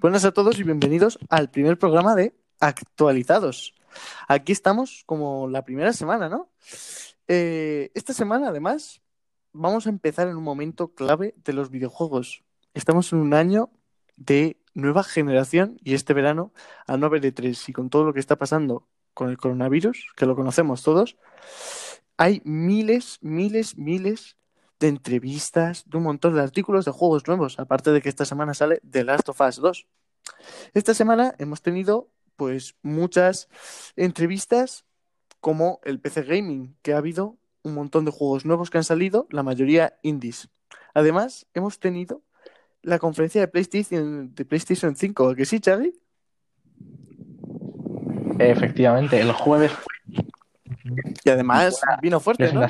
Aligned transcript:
Buenas 0.00 0.24
a 0.24 0.30
todos 0.30 0.60
y 0.60 0.62
bienvenidos 0.62 1.18
al 1.28 1.50
primer 1.50 1.76
programa 1.76 2.14
de 2.14 2.32
Actualizados. 2.60 3.74
Aquí 4.28 4.52
estamos 4.52 5.02
como 5.06 5.48
la 5.48 5.64
primera 5.64 5.92
semana, 5.92 6.28
¿no? 6.28 6.52
Eh, 7.26 7.90
esta 7.94 8.12
semana, 8.12 8.50
además, 8.50 9.02
vamos 9.52 9.88
a 9.88 9.90
empezar 9.90 10.28
en 10.28 10.36
un 10.36 10.44
momento 10.44 10.94
clave 10.94 11.34
de 11.42 11.52
los 11.52 11.70
videojuegos. 11.70 12.44
Estamos 12.74 13.12
en 13.12 13.18
un 13.18 13.34
año 13.34 13.70
de 14.16 14.56
nueva 14.72 15.02
generación 15.02 15.80
y 15.82 15.94
este 15.94 16.14
verano, 16.14 16.52
al 16.86 17.00
no 17.00 17.06
haber 17.06 17.22
E3 17.22 17.68
y 17.68 17.72
con 17.72 17.90
todo 17.90 18.04
lo 18.04 18.14
que 18.14 18.20
está 18.20 18.36
pasando 18.36 18.86
con 19.14 19.30
el 19.30 19.36
coronavirus, 19.36 20.12
que 20.16 20.26
lo 20.26 20.36
conocemos 20.36 20.84
todos, 20.84 21.16
hay 22.16 22.40
miles, 22.44 23.18
miles, 23.20 23.76
miles 23.76 24.36
de 24.78 24.88
entrevistas, 24.88 25.84
de 25.86 25.96
un 25.96 26.04
montón 26.04 26.34
de 26.34 26.40
artículos 26.40 26.84
de 26.84 26.92
juegos 26.92 27.26
nuevos, 27.26 27.58
aparte 27.58 27.90
de 27.90 28.00
que 28.00 28.08
esta 28.08 28.24
semana 28.24 28.54
sale 28.54 28.80
The 28.88 29.04
Last 29.04 29.28
of 29.28 29.40
Us 29.40 29.56
2. 29.56 29.86
Esta 30.74 30.94
semana 30.94 31.34
hemos 31.38 31.62
tenido 31.62 32.08
pues 32.36 32.76
muchas 32.82 33.48
entrevistas 33.96 34.84
como 35.40 35.80
el 35.84 36.00
PC 36.00 36.22
Gaming, 36.22 36.76
que 36.82 36.94
ha 36.94 36.98
habido 36.98 37.36
un 37.62 37.74
montón 37.74 38.04
de 38.04 38.10
juegos 38.10 38.44
nuevos 38.44 38.70
que 38.70 38.78
han 38.78 38.84
salido, 38.84 39.26
la 39.30 39.42
mayoría 39.42 39.98
indies. 40.02 40.48
Además, 40.94 41.46
hemos 41.54 41.78
tenido 41.78 42.22
la 42.82 42.98
conferencia 42.98 43.40
de 43.40 43.48
PlayStation, 43.48 44.34
de 44.34 44.44
PlayStation 44.44 44.96
5, 44.96 45.34
¿que 45.34 45.44
sí, 45.44 45.60
Charlie? 45.60 45.94
Efectivamente, 48.38 49.20
el 49.20 49.32
jueves. 49.32 49.72
Y 51.24 51.30
además 51.30 51.80
vino 52.00 52.20
fuerte, 52.20 52.52
¿no? 52.52 52.66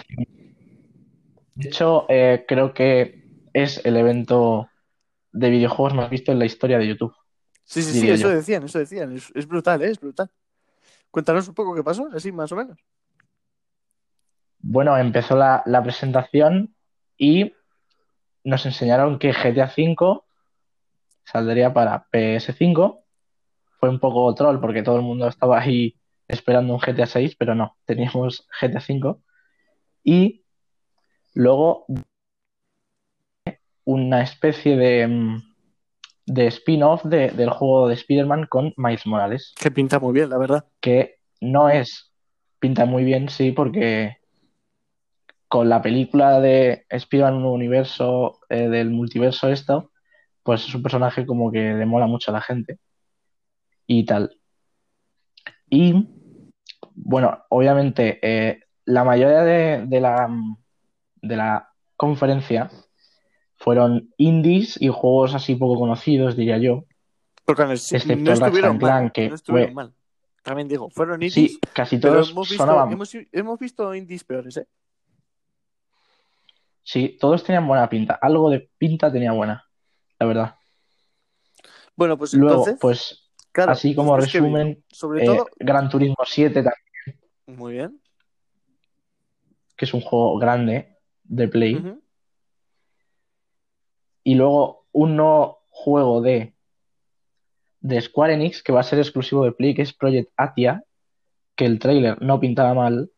De 1.54 1.68
hecho, 1.68 2.06
eh, 2.08 2.44
creo 2.46 2.72
que 2.72 3.24
es 3.52 3.84
el 3.84 3.96
evento 3.96 4.68
de 5.32 5.50
videojuegos 5.50 5.94
más 5.94 6.10
visto 6.10 6.32
en 6.32 6.38
la 6.38 6.46
historia 6.46 6.78
de 6.78 6.86
YouTube. 6.86 7.12
Sí, 7.68 7.82
sí, 7.82 8.00
sí, 8.00 8.10
eso 8.10 8.28
decían, 8.28 8.64
eso 8.64 8.78
decían. 8.78 9.14
Es, 9.14 9.46
brutal, 9.46 9.82
¿eh? 9.82 9.90
es 9.90 10.00
brutal. 10.00 10.30
Cuéntanos 11.10 11.48
un 11.48 11.54
poco 11.54 11.74
qué 11.74 11.84
pasó, 11.84 12.08
así 12.14 12.32
más 12.32 12.50
o 12.52 12.56
menos. 12.56 12.78
Bueno, 14.58 14.96
empezó 14.96 15.36
la, 15.36 15.82
presentación 15.82 16.74
y 17.16 17.52
nos 18.42 18.64
enseñaron 18.64 19.18
que 19.18 19.32
GTA 19.32 19.72
V 19.76 20.22
saldría 21.24 21.74
para 21.74 22.06
PS5. 22.10 23.04
Fue 23.78 23.88
un 23.90 24.00
poco 24.00 24.34
troll 24.34 24.60
porque 24.60 24.82
todo 24.82 24.96
el 24.96 25.02
mundo 25.02 25.28
estaba 25.28 25.60
ahí 25.60 25.94
esperando 26.26 26.72
un 26.72 26.80
GTA 26.80 27.06
6, 27.06 27.36
pero 27.36 27.54
no, 27.54 27.76
teníamos 27.84 28.48
GTA 28.60 28.80
V. 28.80 29.16
Y 30.04 30.42
Luego, 31.38 31.86
una 33.84 34.22
especie 34.22 34.76
de, 34.76 35.06
mm, 35.06 35.47
de 36.28 36.46
spin-off 36.48 37.04
del 37.04 37.50
juego 37.50 37.88
de 37.88 37.94
Spider-Man 37.94 38.46
con 38.48 38.74
Miles 38.76 39.06
Morales. 39.06 39.54
Que 39.58 39.70
pinta 39.70 39.98
muy 39.98 40.12
bien, 40.12 40.28
la 40.28 40.38
verdad. 40.38 40.66
Que 40.80 41.16
no 41.40 41.70
es. 41.70 42.12
Pinta 42.58 42.84
muy 42.84 43.04
bien, 43.04 43.28
sí, 43.28 43.52
porque 43.52 44.18
con 45.48 45.68
la 45.70 45.80
película 45.80 46.40
de 46.40 46.84
Spider-Man 46.90 47.36
un 47.36 47.46
universo 47.46 48.40
eh, 48.50 48.68
del 48.68 48.90
multiverso 48.90 49.48
esto, 49.48 49.90
pues 50.42 50.66
es 50.66 50.74
un 50.74 50.82
personaje 50.82 51.24
como 51.24 51.50
que 51.50 51.60
le 51.60 51.86
mola 51.86 52.06
mucho 52.06 52.30
a 52.30 52.34
la 52.34 52.42
gente. 52.42 52.78
Y 53.86 54.04
tal. 54.04 54.38
Y 55.70 56.08
bueno, 56.94 57.44
obviamente, 57.48 58.18
eh, 58.22 58.64
la 58.84 59.04
mayoría 59.04 59.42
de, 59.42 60.00
la 60.00 60.28
mm, 60.28 60.56
de 61.22 61.36
la 61.36 61.70
conferencia 61.96 62.70
fueron 63.58 64.14
indies 64.16 64.80
y 64.80 64.88
juegos 64.88 65.34
así 65.34 65.56
poco 65.56 65.78
conocidos, 65.78 66.36
diría 66.36 66.58
yo. 66.58 66.84
Porque 67.44 67.64
no, 67.64 67.72
excepto 67.72 68.32
estuvieron 68.32 68.78
mal, 68.78 69.12
que 69.12 69.28
no 69.28 69.34
estuvieron 69.34 69.74
mal. 69.74 69.94
También 70.42 70.68
digo, 70.68 70.88
fueron 70.90 71.16
indies. 71.16 71.34
Sí, 71.34 71.58
casi 71.72 71.98
todos 71.98 72.30
hemos 72.30 72.48
visto, 72.48 73.26
hemos, 73.32 73.58
visto 73.58 73.94
indies 73.94 74.24
peores, 74.24 74.56
¿eh? 74.58 74.66
Sí, 76.82 77.18
todos 77.20 77.44
tenían 77.44 77.66
buena 77.66 77.88
pinta. 77.88 78.18
Algo 78.20 78.48
de 78.48 78.70
pinta 78.78 79.12
tenía 79.12 79.32
buena, 79.32 79.68
la 80.18 80.26
verdad. 80.26 80.54
Bueno, 81.96 82.16
pues 82.16 82.32
Luego, 82.32 82.64
pues, 82.80 83.28
así 83.54 83.94
como 83.94 84.16
resumen, 84.16 84.84
sobre 84.88 85.24
todo... 85.24 85.48
Eh, 85.48 85.56
Gran 85.58 85.90
Turismo 85.90 86.24
7 86.24 86.54
también. 86.54 87.58
Muy 87.58 87.72
bien. 87.74 88.00
Que 89.76 89.84
es 89.84 89.92
un 89.92 90.00
juego 90.00 90.38
grande 90.38 90.96
de 91.24 91.48
Play. 91.48 91.98
Y 94.28 94.34
luego 94.34 94.84
un 94.92 95.16
nuevo 95.16 95.64
juego 95.70 96.20
de, 96.20 96.52
de 97.80 97.98
Square 98.02 98.34
Enix 98.34 98.62
que 98.62 98.72
va 98.72 98.80
a 98.80 98.82
ser 98.82 98.98
exclusivo 98.98 99.42
de 99.42 99.52
Play, 99.52 99.74
que 99.74 99.80
es 99.80 99.94
Project 99.94 100.30
Atia, 100.36 100.84
que 101.56 101.64
el 101.64 101.78
trailer 101.78 102.20
no 102.20 102.38
pintaba 102.38 102.74
mal. 102.74 103.10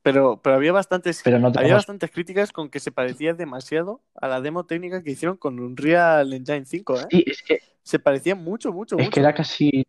Pero, 0.00 0.40
pero 0.40 0.56
había 0.56 0.72
bastantes 0.72 1.20
pero 1.22 1.38
no 1.38 1.52
había 1.54 1.74
bastantes 1.74 2.10
críticas 2.10 2.50
con 2.50 2.70
que 2.70 2.80
se 2.80 2.90
parecía 2.90 3.34
demasiado 3.34 4.00
a 4.14 4.26
la 4.26 4.40
demo 4.40 4.64
técnica 4.64 5.02
que 5.02 5.10
hicieron 5.10 5.36
con 5.36 5.60
Unreal 5.60 6.32
Engine 6.32 6.64
5, 6.64 6.94
¿eh? 6.98 7.06
Sí, 7.10 7.24
es 7.26 7.42
que 7.42 7.60
se 7.82 7.98
parecía 7.98 8.34
mucho, 8.34 8.72
mucho, 8.72 8.96
es 8.96 9.10
que 9.10 9.20
era 9.20 9.34
casi 9.34 9.86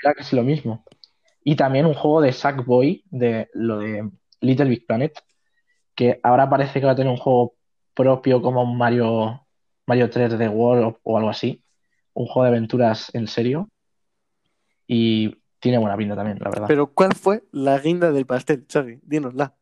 era 0.00 0.14
casi 0.14 0.36
lo 0.36 0.44
mismo. 0.44 0.84
Y 1.42 1.56
también 1.56 1.86
un 1.86 1.94
juego 1.94 2.20
de 2.20 2.32
Sackboy, 2.32 3.02
de 3.10 3.50
lo 3.52 3.80
de 3.80 4.08
Little 4.42 4.68
Big 4.68 4.86
Planet, 4.86 5.18
que 5.96 6.20
ahora 6.22 6.48
parece 6.48 6.78
que 6.78 6.86
va 6.86 6.92
a 6.92 6.94
tener 6.94 7.10
un 7.10 7.18
juego 7.18 7.56
propio 7.94 8.40
como 8.40 8.64
Mario, 8.64 9.44
Mario 9.88 10.10
3 10.10 10.38
de 10.38 10.48
World 10.48 10.96
o, 11.02 11.16
algo 11.16 11.30
así. 11.30 11.62
Un 12.12 12.26
juego 12.26 12.44
de 12.44 12.50
aventuras 12.50 13.10
en 13.14 13.26
serio. 13.26 13.70
Y 14.86 15.38
tiene 15.58 15.78
buena 15.78 15.96
pinta 15.96 16.14
también, 16.14 16.38
la 16.40 16.50
verdad. 16.50 16.66
Pero 16.68 16.88
¿cuál 16.88 17.14
fue 17.14 17.44
la 17.52 17.78
guinda 17.78 18.12
del 18.12 18.26
pastel, 18.26 18.66
Xavi? 18.70 19.00
Dínosla. 19.02 19.54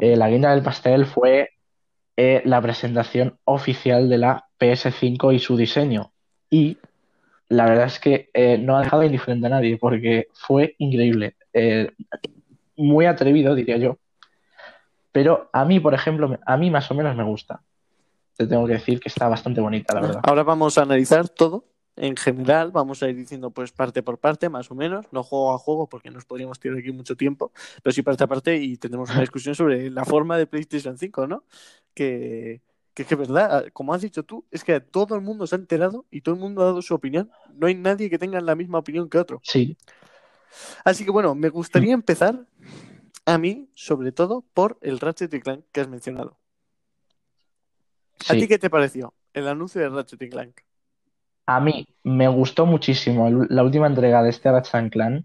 Eh, 0.00 0.16
la 0.16 0.30
guinda 0.30 0.52
del 0.52 0.62
pastel 0.62 1.06
fue 1.06 1.50
eh, 2.16 2.42
la 2.44 2.62
presentación 2.62 3.36
oficial 3.42 4.08
de 4.08 4.18
la 4.18 4.46
PS5 4.60 5.34
y 5.34 5.40
su 5.40 5.56
diseño. 5.56 6.12
Y 6.48 6.78
la 7.48 7.66
verdad 7.66 7.86
es 7.86 7.98
que 7.98 8.30
eh, 8.34 8.56
no 8.56 8.76
ha 8.76 8.82
dejado 8.82 9.02
indiferente 9.02 9.48
a 9.48 9.50
nadie 9.50 9.78
porque 9.78 10.28
fue 10.32 10.76
increíble. 10.78 11.34
muy 12.76 13.06
atrevido, 13.06 13.56
diría 13.56 13.78
yo. 13.78 13.98
Pero 15.10 15.50
a 15.52 15.64
mí, 15.64 15.80
por 15.80 15.94
ejemplo, 15.94 16.38
a 16.46 16.56
mí 16.56 16.70
más 16.70 16.88
o 16.92 16.94
menos 16.94 17.16
me 17.16 17.24
gusta. 17.24 17.62
Te 18.38 18.46
tengo 18.46 18.68
que 18.68 18.74
decir 18.74 19.00
que 19.00 19.08
está 19.08 19.28
bastante 19.28 19.60
bonita, 19.60 19.92
la 19.94 20.00
verdad. 20.00 20.20
Ahora 20.22 20.44
vamos 20.44 20.78
a 20.78 20.82
analizar 20.82 21.28
todo 21.28 21.64
en 21.96 22.16
general, 22.16 22.70
vamos 22.70 23.02
a 23.02 23.08
ir 23.08 23.16
diciendo 23.16 23.50
pues 23.50 23.72
parte 23.72 24.04
por 24.04 24.18
parte, 24.18 24.48
más 24.48 24.70
o 24.70 24.76
menos, 24.76 25.06
no 25.10 25.24
juego 25.24 25.52
a 25.52 25.58
juego 25.58 25.88
porque 25.88 26.12
nos 26.12 26.24
podríamos 26.24 26.60
tirar 26.60 26.78
aquí 26.78 26.92
mucho 26.92 27.16
tiempo, 27.16 27.50
pero 27.82 27.92
sí 27.92 28.02
parte 28.02 28.22
a 28.22 28.28
parte 28.28 28.56
y 28.56 28.76
tendremos 28.76 29.10
una 29.10 29.22
discusión 29.22 29.56
sobre 29.56 29.90
la 29.90 30.04
forma 30.04 30.38
de 30.38 30.46
PlayStation 30.46 30.96
5, 30.96 31.26
¿no? 31.26 31.42
Que, 31.94 32.62
que 32.94 33.02
es 33.02 33.08
que 33.08 33.16
verdad, 33.16 33.66
como 33.72 33.92
has 33.92 34.02
dicho 34.02 34.22
tú, 34.22 34.46
es 34.52 34.62
que 34.62 34.78
todo 34.78 35.16
el 35.16 35.20
mundo 35.20 35.48
se 35.48 35.56
ha 35.56 35.58
enterado 35.58 36.06
y 36.08 36.20
todo 36.20 36.36
el 36.36 36.40
mundo 36.40 36.62
ha 36.62 36.66
dado 36.66 36.80
su 36.80 36.94
opinión. 36.94 37.32
No 37.56 37.66
hay 37.66 37.74
nadie 37.74 38.08
que 38.08 38.18
tenga 38.18 38.40
la 38.40 38.54
misma 38.54 38.78
opinión 38.78 39.08
que 39.08 39.18
otro. 39.18 39.40
Sí. 39.42 39.76
Así 40.84 41.04
que 41.04 41.10
bueno, 41.10 41.34
me 41.34 41.48
gustaría 41.48 41.92
empezar 41.92 42.46
a 43.26 43.36
mí, 43.36 43.68
sobre 43.74 44.12
todo, 44.12 44.44
por 44.54 44.78
el 44.80 45.00
Ratchet 45.00 45.42
Clank 45.42 45.64
que 45.72 45.80
has 45.80 45.88
mencionado. 45.88 46.38
¿A 48.28 48.34
ti 48.34 48.48
qué 48.48 48.58
te 48.58 48.70
pareció 48.70 49.14
el 49.32 49.48
anuncio 49.48 49.80
de 49.80 49.88
Ratchet 49.88 50.30
Clank? 50.30 50.60
A 51.46 51.60
mí 51.60 51.86
me 52.02 52.28
gustó 52.28 52.66
muchísimo 52.66 53.30
la 53.30 53.62
última 53.62 53.86
entrega 53.86 54.22
de 54.22 54.30
este 54.30 54.50
Ratchet 54.50 54.92
Clank, 54.92 55.24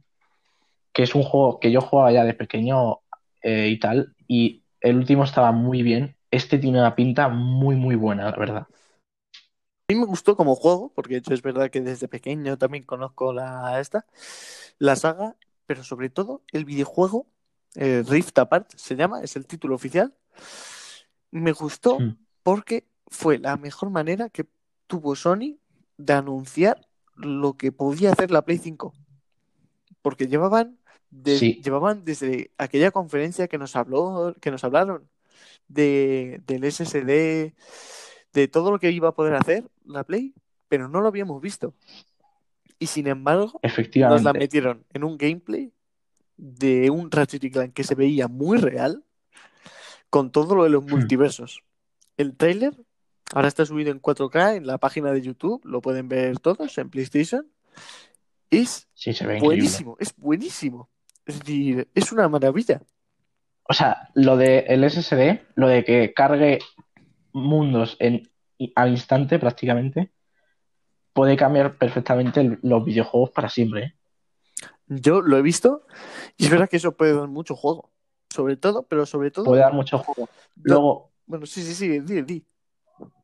que 0.94 1.04
es 1.04 1.16
un 1.16 1.24
juego 1.24 1.60
que 1.60 1.72
yo 1.72 1.82
jugaba 1.82 2.12
ya 2.12 2.24
de 2.24 2.34
pequeño 2.34 3.00
eh, 3.42 3.68
y 3.70 3.80
tal, 3.80 4.16
y 4.28 4.64
el 4.80 4.98
último 4.98 5.24
estaba 5.24 5.52
muy 5.52 5.82
bien. 5.82 6.16
Este 6.32 6.58
tiene 6.58 6.80
una 6.80 6.96
pinta 6.96 7.30
muy, 7.30 7.76
muy 7.76 7.96
buena, 7.96 8.30
la 8.30 8.38
verdad. 8.38 8.68
A 8.68 9.94
mí 9.94 10.00
me 10.00 10.06
gustó 10.06 10.36
como 10.36 10.56
juego, 10.56 10.92
porque 10.96 11.16
de 11.16 11.20
hecho 11.20 11.34
es 11.34 11.42
verdad 11.42 11.70
que 11.70 11.82
desde 11.82 12.08
pequeño 12.08 12.58
también 12.58 12.84
conozco 12.84 13.34
la 13.34 13.80
esta, 13.80 14.06
la 14.80 14.96
saga, 14.96 15.36
pero 15.66 15.84
sobre 15.84 16.10
todo 16.10 16.42
el 16.52 16.66
videojuego 16.66 17.28
eh, 17.76 18.04
Rift 18.08 18.38
Apart 18.38 18.72
se 18.76 18.96
llama, 18.96 19.22
es 19.22 19.36
el 19.36 19.46
título 19.46 19.76
oficial. 19.76 20.14
Me 21.32 21.52
gustó 21.52 21.98
porque 22.44 22.86
fue 23.08 23.40
la 23.40 23.58
mejor 23.58 23.90
manera 23.90 24.30
que 24.30 24.46
tuvo 24.88 25.16
Sony 25.16 25.58
de 25.98 26.14
anunciar 26.14 26.88
lo 27.16 27.54
que 27.54 27.72
podía 27.72 28.12
hacer 28.12 28.32
la 28.32 28.44
Play 28.44 28.58
5. 28.58 28.94
Porque 30.02 30.28
llevaban, 30.28 30.78
llevaban 31.12 32.04
desde 32.04 32.52
aquella 32.58 32.92
conferencia 32.92 33.48
que 33.48 33.58
nos 33.58 33.76
habló, 33.76 34.36
que 34.42 34.52
nos 34.52 34.64
hablaron 34.64 35.10
de, 35.68 36.42
del 36.46 36.70
SSD, 36.70 37.54
de 38.34 38.48
todo 38.48 38.72
lo 38.72 38.80
que 38.80 38.92
iba 38.92 39.10
a 39.10 39.16
poder 39.16 39.36
hacer 39.36 39.70
la 39.86 40.04
Play, 40.04 40.34
pero 40.68 40.90
no 40.90 41.02
lo 41.02 41.08
habíamos 41.08 41.42
visto. 41.42 41.74
Y 42.80 42.88
sin 42.88 43.08
embargo, 43.08 43.62
nos 43.96 44.24
la 44.24 44.34
metieron 44.34 44.84
en 44.92 45.04
un 45.04 45.18
gameplay 45.18 45.72
de 46.36 46.90
un 46.90 47.10
Ratchet 47.12 47.50
Clank 47.52 47.74
que 47.74 47.84
se 47.84 47.96
veía 47.96 48.28
muy 48.28 48.58
real 48.58 49.04
con 50.10 50.32
todo 50.32 50.56
lo 50.56 50.64
de 50.64 50.70
los 50.70 50.84
multiversos. 50.84 51.64
El 52.18 52.36
trailer 52.36 52.74
Ahora 53.34 53.48
está 53.48 53.66
subido 53.66 53.90
en 53.92 54.00
4K 54.00 54.58
en 54.58 54.68
la 54.68 54.78
página 54.78 55.12
de 55.12 55.22
YouTube, 55.22 55.60
lo 55.66 55.82
pueden 55.82 56.08
ver 56.08 56.38
todos 56.40 56.78
en 56.78 56.90
PlayStation. 56.92 57.50
Es 58.52 58.88
Sí, 58.94 59.12
se 59.14 59.26
ve 59.26 59.38
increíble. 59.38 59.56
buenísimo, 59.58 59.98
es 60.00 60.16
buenísimo. 60.16 60.90
Es 61.26 61.40
decir, 61.40 61.90
es 61.96 62.12
una 62.12 62.28
maravilla. 62.30 62.82
O 63.64 63.74
sea, 63.74 64.10
lo 64.14 64.38
del 64.38 64.84
SSD, 64.84 65.42
lo 65.56 65.68
de 65.68 65.84
que 65.84 66.14
cargue 66.14 66.60
mundos 67.32 67.98
en, 68.00 68.30
al 68.76 68.92
instante 68.92 69.40
prácticamente, 69.40 70.12
puede 71.14 71.36
cambiar 71.36 71.78
perfectamente 71.78 72.42
el- 72.42 72.60
los 72.62 72.86
videojuegos 72.86 73.32
para 73.32 73.50
siempre. 73.50 73.84
¿eh? 73.84 73.94
Yo 74.88 75.22
lo 75.22 75.38
he 75.38 75.42
visto 75.42 75.88
y 76.38 76.46
es 76.46 76.52
verdad 76.52 76.70
que 76.70 76.78
eso 76.78 76.96
puede 76.96 77.16
dar 77.16 77.30
mucho 77.30 77.56
juego. 77.56 77.90
Sobre 78.30 78.58
todo, 78.58 78.84
pero 78.84 79.06
sobre 79.08 79.32
todo. 79.32 79.46
Puede 79.46 79.62
dar 79.62 79.74
mucho 79.74 79.98
juego. 79.98 80.30
Luego, 80.62 81.13
Bueno, 81.26 81.46
sí, 81.46 81.64
sí, 81.64 81.74
sí, 81.76 82.00
di, 82.00 82.22
di. 82.24 82.46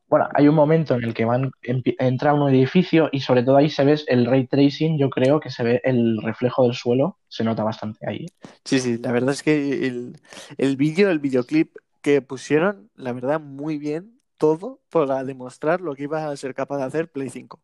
bueno, 0.07 0.28
hay 0.34 0.48
un 0.48 0.56
momento 0.56 0.96
en 0.96 1.04
el 1.04 1.13
que 1.13 1.24
van, 1.25 1.51
entra 1.63 2.31
a 2.31 2.34
un 2.34 2.50
edificio 2.50 3.10
y 3.12 3.19
sobre 3.22 3.44
todo 3.44 3.57
ahí 3.57 3.69
se 3.69 3.86
ve 3.86 3.96
el 4.07 4.25
ray 4.25 4.48
tracing, 4.48 4.98
yo 4.98 5.10
creo 5.10 5.40
que 5.40 5.51
se 5.51 5.63
ve 5.63 5.81
el 5.84 6.19
reflejo 6.24 6.63
del 6.63 6.74
suelo, 6.74 7.19
se 7.28 7.44
nota 7.44 7.63
bastante 7.63 8.07
ahí. 8.10 8.25
Sí, 8.66 8.80
sí, 8.80 8.98
la 8.98 9.12
verdad 9.12 9.34
es 9.34 9.44
que 9.44 9.88
el, 9.88 10.18
el 10.57 10.78
vídeo, 10.78 11.10
el 11.10 11.19
videoclip 11.19 11.75
que 12.01 12.22
pusieron, 12.22 12.90
la 12.96 13.12
verdad, 13.13 13.40
muy 13.40 13.78
bien, 13.78 14.22
todo 14.38 14.81
para 14.90 15.24
demostrar 15.24 15.81
lo 15.81 15.95
que 15.95 16.04
iba 16.04 16.30
a 16.30 16.38
ser 16.38 16.54
capaz 16.54 16.78
de 16.78 16.84
hacer 16.84 17.12
Play 17.12 17.30
5. 17.30 17.62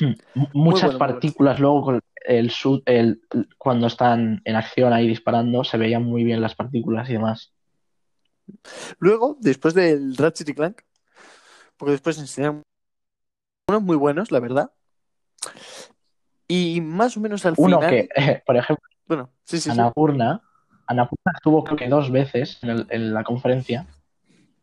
Hmm. 0.00 0.12
Muchas 0.54 0.94
bueno, 0.94 0.96
partículas 0.96 1.58
luego 1.60 1.82
con 1.82 2.00
el, 2.26 2.50
sud- 2.50 2.82
el 2.86 3.20
cuando 3.58 3.86
están 3.86 4.42
en 4.44 4.56
acción 4.56 4.92
ahí 4.92 5.08
disparando, 5.08 5.64
se 5.64 5.78
veían 5.78 6.04
muy 6.04 6.24
bien 6.24 6.42
las 6.42 6.54
partículas 6.54 7.08
y 7.08 7.14
demás. 7.14 7.54
Luego, 8.98 9.36
después 9.40 9.74
del 9.74 10.16
Ratchet 10.16 10.48
y 10.48 10.54
Clank, 10.54 10.82
porque 11.76 11.92
después 11.92 12.18
enseñaron 12.18 12.62
unos 13.68 13.82
muy 13.82 13.96
buenos, 13.96 14.30
la 14.30 14.40
verdad. 14.40 14.72
Y 16.48 16.80
más 16.80 17.16
o 17.16 17.20
menos 17.20 17.44
al 17.44 17.54
Uno 17.56 17.78
final, 17.78 17.90
que, 17.90 18.08
por 18.46 18.56
ejemplo, 18.56 18.84
bueno, 19.06 19.30
sí, 19.44 19.58
sí, 19.58 19.70
sí, 19.70 19.70
Annapurna, 19.70 20.42
Annapurna 20.86 21.32
estuvo 21.34 21.64
creo 21.64 21.76
que 21.76 21.88
dos 21.88 22.10
veces 22.10 22.58
en, 22.62 22.70
el- 22.70 22.86
en 22.90 23.12
la 23.14 23.24
conferencia, 23.24 23.86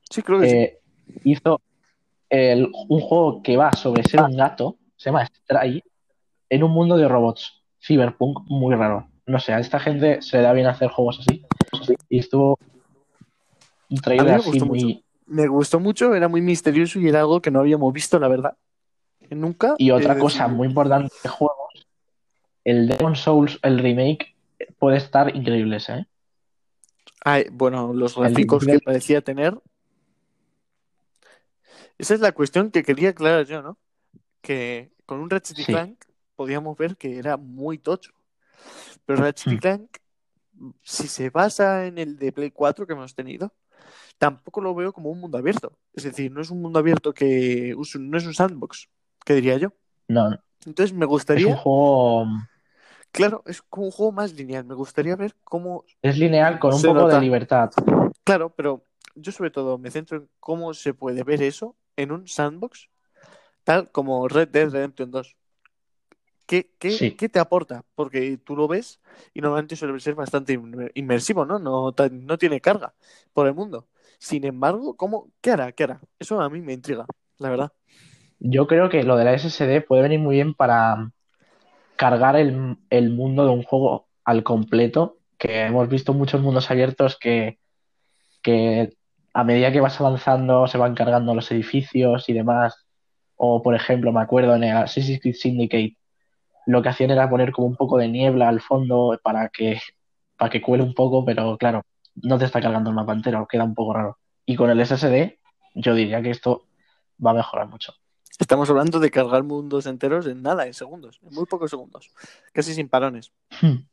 sí, 0.09 0.21
creo 0.21 0.39
que 0.39 0.47
sí. 0.47 0.55
eh, 0.55 0.79
hizo 1.25 1.61
el- 2.29 2.71
un 2.87 3.01
juego 3.01 3.41
que 3.43 3.57
va 3.57 3.73
sobre 3.73 4.03
ser 4.03 4.21
un 4.21 4.35
gato, 4.35 4.77
se 4.95 5.09
llama 5.09 5.25
Stray, 5.25 5.83
en 6.49 6.63
un 6.63 6.71
mundo 6.71 6.95
de 6.95 7.07
robots, 7.07 7.61
cyberpunk 7.81 8.39
muy 8.47 8.73
raro. 8.75 9.09
No 9.25 9.39
sé, 9.39 9.53
a 9.53 9.59
esta 9.59 9.79
gente 9.79 10.21
se 10.21 10.37
le 10.37 10.43
da 10.43 10.53
bien 10.53 10.67
hacer 10.67 10.89
juegos 10.89 11.19
así. 11.19 11.45
Y 12.09 12.19
estuvo 12.19 12.57
un 13.93 14.01
trailer 14.01 14.25
me 14.25 14.33
así 14.35 14.49
gustó 14.49 14.65
muy... 14.65 15.05
Me 15.25 15.47
gustó 15.47 15.79
mucho, 15.79 16.13
era 16.13 16.27
muy 16.27 16.41
misterioso 16.41 16.99
y 16.99 17.07
era 17.07 17.21
algo 17.21 17.41
que 17.41 17.49
no 17.49 17.59
habíamos 17.61 17.93
visto, 17.93 18.19
la 18.19 18.27
verdad. 18.27 18.57
Nunca. 19.29 19.73
Y 19.77 19.89
otra 19.91 20.15
eh, 20.15 20.19
cosa 20.19 20.45
decir- 20.47 20.55
muy 20.55 20.67
importante 20.67 21.13
de 21.23 21.29
juegos, 21.29 21.87
el 22.65 22.87
Demon 22.89 23.15
Souls, 23.15 23.57
el 23.63 23.79
remake, 23.79 24.35
puede 24.77 24.97
estar 24.97 25.33
increíble 25.35 25.77
ese, 25.77 25.93
¿eh? 25.93 26.05
Ay, 27.23 27.45
bueno, 27.51 27.93
los 27.93 28.17
gráficos 28.17 28.65
que 28.65 28.79
parecía 28.79 29.21
tener. 29.21 29.57
Esa 31.97 32.15
es 32.15 32.19
la 32.19 32.31
cuestión 32.33 32.69
que 32.69 32.83
quería 32.83 33.09
aclarar 33.09 33.45
yo, 33.45 33.61
¿no? 33.61 33.77
Que 34.41 34.91
con 35.05 35.19
un 35.19 35.29
Ratchet 35.29 35.59
y 35.59 35.63
Sí. 35.63 35.71
Clank 35.71 36.03
podíamos 36.35 36.77
ver 36.77 36.97
que 36.97 37.17
era 37.17 37.37
muy 37.37 37.77
tocho. 37.77 38.11
Pero 39.05 39.21
Ratchet 39.21 39.53
y 39.53 39.55
Hmm. 39.55 39.59
Clank, 39.59 39.97
si 40.81 41.07
se 41.07 41.29
basa 41.29 41.85
en 41.85 41.97
el 41.97 42.17
de 42.17 42.31
Play 42.33 42.51
4 42.51 42.85
que 42.85 42.93
hemos 42.93 43.15
tenido, 43.15 43.53
tampoco 44.17 44.61
lo 44.61 44.73
veo 44.75 44.93
como 44.93 45.09
un 45.09 45.19
mundo 45.19 45.37
abierto. 45.37 45.77
Es 45.93 46.03
decir, 46.03 46.31
no 46.31 46.41
es 46.41 46.49
un 46.49 46.61
mundo 46.61 46.79
abierto 46.79 47.13
que 47.13 47.75
no 47.99 48.17
es 48.17 48.25
un 48.25 48.33
sandbox, 48.33 48.89
que 49.25 49.33
diría 49.35 49.57
yo. 49.57 49.73
No, 50.07 50.37
Entonces 50.65 50.93
me 50.95 51.05
es 51.05 51.09
gustaría, 51.09 51.47
un 51.47 51.55
juego... 51.55 52.27
claro, 53.11 53.43
es 53.45 53.61
como 53.61 53.85
un 53.87 53.91
juego 53.91 54.11
más 54.11 54.33
lineal. 54.33 54.65
Me 54.65 54.75
gustaría 54.75 55.15
ver 55.15 55.35
cómo 55.43 55.85
Es 56.01 56.17
lineal 56.17 56.59
con 56.59 56.73
un 56.73 56.81
poco 56.81 56.93
nota. 56.93 57.15
de 57.15 57.21
libertad. 57.21 57.71
Claro, 58.23 58.49
pero 58.55 58.85
yo 59.15 59.31
sobre 59.31 59.51
todo 59.51 59.77
me 59.77 59.91
centro 59.91 60.17
en 60.17 60.29
cómo 60.39 60.73
se 60.73 60.93
puede 60.93 61.23
ver 61.23 61.41
eso 61.41 61.75
en 61.95 62.11
un 62.11 62.27
sandbox, 62.27 62.89
tal 63.63 63.91
como 63.91 64.27
Red 64.27 64.49
Dead 64.49 64.69
Redemption 64.69 65.11
2. 65.11 65.35
¿Qué, 66.45 66.71
qué, 66.77 66.91
Sí. 66.91 67.11
qué 67.15 67.29
te 67.29 67.39
aporta? 67.39 67.83
Porque 67.95 68.37
tú 68.37 68.55
lo 68.55 68.67
ves 68.67 68.99
y 69.33 69.41
normalmente 69.41 69.75
suele 69.75 69.97
ser 69.99 70.13
bastante 70.15 70.59
inmer- 70.59 70.91
inmersivo, 70.93 71.45
¿no? 71.45 71.57
No, 71.57 71.93
no 72.11 72.37
tiene 72.37 72.59
carga 72.61 72.93
por 73.33 73.47
el 73.47 73.53
mundo. 73.53 73.87
Sin 74.23 74.45
embargo, 74.45 74.95
¿cómo, 74.95 75.27
¿qué 75.41 75.51
hará? 75.51 75.73
¿Qué 75.73 75.83
hará? 75.83 75.99
Eso 76.17 76.39
a 76.39 76.49
mí 76.49 76.61
me 76.61 76.71
intriga, 76.71 77.05
la 77.39 77.49
verdad. 77.49 77.73
Yo 78.39 78.67
creo 78.67 78.87
que 78.87 79.03
lo 79.03 79.17
de 79.17 79.25
la 79.25 79.37
SSD 79.37 79.81
puede 79.85 80.01
venir 80.01 80.19
muy 80.19 80.35
bien 80.35 80.53
para 80.53 81.11
cargar 81.97 82.37
el, 82.37 82.77
el 82.89 83.09
mundo 83.09 83.43
de 83.43 83.51
un 83.51 83.63
juego 83.63 84.07
al 84.23 84.43
completo, 84.43 85.17
que 85.37 85.63
hemos 85.63 85.89
visto 85.89 86.13
muchos 86.13 86.39
mundos 86.41 86.71
abiertos 86.71 87.17
que, 87.19 87.59
que 88.41 88.93
a 89.33 89.43
medida 89.43 89.73
que 89.73 89.81
vas 89.81 89.99
avanzando 89.99 90.67
se 90.67 90.77
van 90.77 90.95
cargando 90.95 91.35
los 91.35 91.51
edificios 91.51 92.29
y 92.29 92.33
demás. 92.33 92.85
O, 93.35 93.61
por 93.61 93.75
ejemplo, 93.75 94.13
me 94.13 94.21
acuerdo 94.21 94.55
en 94.55 94.63
el 94.63 94.77
Assassin's 94.77 95.19
Creed 95.19 95.35
Syndicate, 95.35 95.97
lo 96.65 96.81
que 96.81 96.87
hacían 96.87 97.11
era 97.11 97.29
poner 97.29 97.51
como 97.51 97.67
un 97.67 97.75
poco 97.75 97.97
de 97.97 98.07
niebla 98.07 98.47
al 98.47 98.61
fondo 98.61 99.19
para 99.21 99.49
que, 99.49 99.81
para 100.37 100.49
que 100.49 100.61
cuele 100.61 100.85
un 100.85 100.93
poco, 100.93 101.25
pero 101.25 101.57
claro, 101.57 101.83
no 102.15 102.37
te 102.37 102.45
está 102.45 102.61
cargando 102.61 102.89
el 102.89 102.95
mapa 102.95 103.13
entero, 103.13 103.47
queda 103.47 103.63
un 103.63 103.75
poco 103.75 103.93
raro. 103.93 104.17
Y 104.45 104.55
con 104.55 104.69
el 104.69 104.85
SSD, 104.85 105.39
yo 105.75 105.95
diría 105.95 106.21
que 106.21 106.31
esto 106.31 106.67
va 107.23 107.31
a 107.31 107.35
mejorar 107.35 107.67
mucho. 107.67 107.93
Estamos 108.39 108.69
hablando 108.69 108.99
de 108.99 109.11
cargar 109.11 109.43
mundos 109.43 109.85
enteros 109.85 110.25
en 110.25 110.41
nada, 110.41 110.65
en 110.65 110.73
segundos, 110.73 111.19
en 111.23 111.33
muy 111.33 111.45
pocos 111.45 111.69
segundos, 111.69 112.11
casi 112.51 112.73
sin 112.73 112.89
parones. 112.89 113.31
Hmm. 113.61 113.85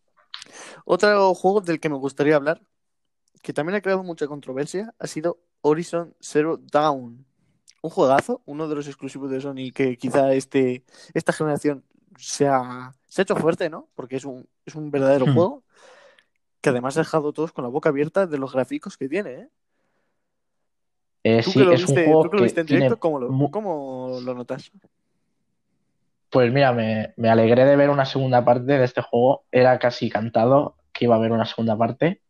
Otro 0.85 1.35
juego 1.35 1.61
del 1.61 1.79
que 1.79 1.89
me 1.89 1.97
gustaría 1.97 2.37
hablar, 2.37 2.63
que 3.43 3.53
también 3.53 3.77
ha 3.77 3.81
creado 3.81 4.03
mucha 4.03 4.27
controversia, 4.27 4.95
ha 4.99 5.07
sido 5.07 5.39
Horizon 5.61 6.15
Zero 6.21 6.57
Dawn. 6.57 7.27
Un 7.83 7.91
juegazo, 7.91 8.43
uno 8.45 8.69
de 8.69 8.75
los 8.75 8.87
exclusivos 8.87 9.31
de 9.31 9.41
Sony 9.41 9.73
que 9.75 9.97
quizá 9.97 10.33
este, 10.35 10.85
esta 11.15 11.33
generación 11.33 11.85
se 12.19 12.47
ha, 12.47 12.93
se 13.07 13.21
ha 13.21 13.25
hecho 13.25 13.37
fuerte, 13.37 13.71
¿no? 13.71 13.89
Porque 13.95 14.17
es 14.17 14.25
un, 14.25 14.47
es 14.67 14.75
un 14.75 14.91
verdadero 14.91 15.27
Hmm. 15.27 15.35
juego 15.35 15.65
que 16.61 16.71
además 16.71 16.97
ha 16.97 17.01
dejado 17.01 17.33
todos 17.33 17.53
con 17.53 17.65
la 17.65 17.71
boca 17.71 17.89
abierta 17.89 18.27
de 18.27 18.39
los 18.39 18.53
gráficos 18.53 18.97
que 18.97 19.09
tiene, 19.09 19.31
¿eh? 19.31 19.49
Eh, 21.23 21.43
Tú 21.43 21.51
sí, 21.51 21.59
que 21.59 21.65
lo 21.65 21.73
es 21.73 21.87
un 21.87 21.95
juego 21.97 22.23
tú 22.25 22.31
que 22.31 22.37
lo 22.37 22.41
que 22.41 22.45
viste 22.45 22.61
en 22.63 22.67
tiene 22.67 22.83
directo, 22.85 23.01
¿cómo 23.01 23.19
lo, 23.19 23.29
mu- 23.31 23.51
cómo 23.51 24.21
lo 24.25 24.35
notas? 24.35 24.73
Pues 26.31 26.53
mira, 26.53 26.73
me, 26.73 27.13
me 27.17 27.29
alegré 27.29 27.65
de 27.65 27.77
ver 27.77 27.91
una 27.91 28.07
segunda 28.07 28.45
parte 28.45 28.65
de 28.79 28.85
este 28.85 29.03
juego. 29.03 29.45
Era 29.51 29.79
casi 29.79 30.09
cantado 30.09 30.77
que 30.93 31.05
iba 31.07 31.15
a 31.17 31.19
haber 31.19 31.33
una 31.33 31.45
segunda 31.45 31.77
parte. 31.77 32.23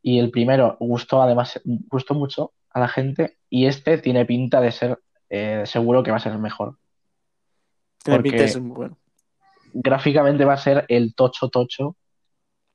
Y 0.00 0.18
el 0.20 0.30
primero 0.30 0.76
gustó, 0.78 1.20
además, 1.20 1.60
gustó 1.64 2.14
mucho 2.14 2.52
a 2.70 2.80
la 2.80 2.88
gente. 2.88 3.36
Y 3.50 3.66
este 3.66 3.98
tiene 3.98 4.24
pinta 4.24 4.60
de 4.60 4.70
ser, 4.70 5.00
eh, 5.28 5.64
seguro 5.66 6.02
que 6.02 6.10
va 6.12 6.18
a 6.18 6.20
ser 6.20 6.32
el 6.32 6.38
mejor. 6.38 6.76
Tiene 8.04 8.22
pinta 8.22 8.42
de 8.44 8.48
ser 8.48 8.62
muy 8.62 8.76
bueno. 8.76 8.96
Gráficamente 9.74 10.44
va 10.44 10.54
a 10.54 10.58
ser 10.58 10.84
el 10.88 11.14
tocho 11.14 11.48
tocho 11.48 11.96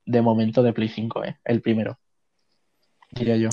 de 0.05 0.21
momento 0.21 0.63
de 0.63 0.73
Play 0.73 0.89
5, 0.89 1.23
¿eh? 1.23 1.39
El 1.43 1.61
primero. 1.61 1.99
Diría 3.11 3.37
yo. 3.37 3.49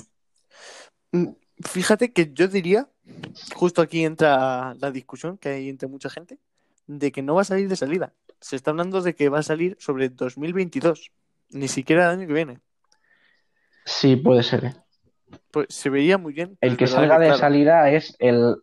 Mm, 1.13 1.33
Fíjate 1.61 2.13
que 2.13 2.33
yo 2.33 2.47
diría, 2.47 2.89
justo 3.55 3.83
aquí 3.83 4.05
entra 4.05 4.75
la 4.79 4.91
discusión 4.93 5.39
que 5.39 5.49
hay 5.49 5.69
entre 5.69 5.89
mucha 5.89 6.09
gente, 6.09 6.39
de 6.87 7.11
que 7.11 7.23
no 7.23 7.35
va 7.35 7.43
a 7.43 7.45
salir 7.45 7.69
de 7.69 7.75
salida. 7.75 8.13
Se 8.41 8.55
está 8.55 8.71
hablando 8.71 9.03
de 9.03 9.15
que 9.17 9.29
va 9.29 9.41
a 9.41 9.43
salir 9.43 9.77
sobre 9.81 10.09
2022, 10.09 11.11
ni 11.51 11.67
siquiera 11.67 12.05
el 12.05 12.19
año 12.19 12.29
que 12.29 12.33
viene. 12.35 12.61
Sí, 13.85 14.15
puede 14.17 14.45
ser, 14.45 14.65
¿eh? 14.67 14.75
Pues 15.51 15.67
se 15.71 15.91
vería 15.91 16.17
muy 16.17 16.33
bien. 16.33 16.57
El 16.61 16.77
que 16.77 16.87
salga 16.87 17.19
de 17.19 17.27
claro, 17.27 17.41
salida 17.41 17.91
es 17.91 18.15
el 18.21 18.57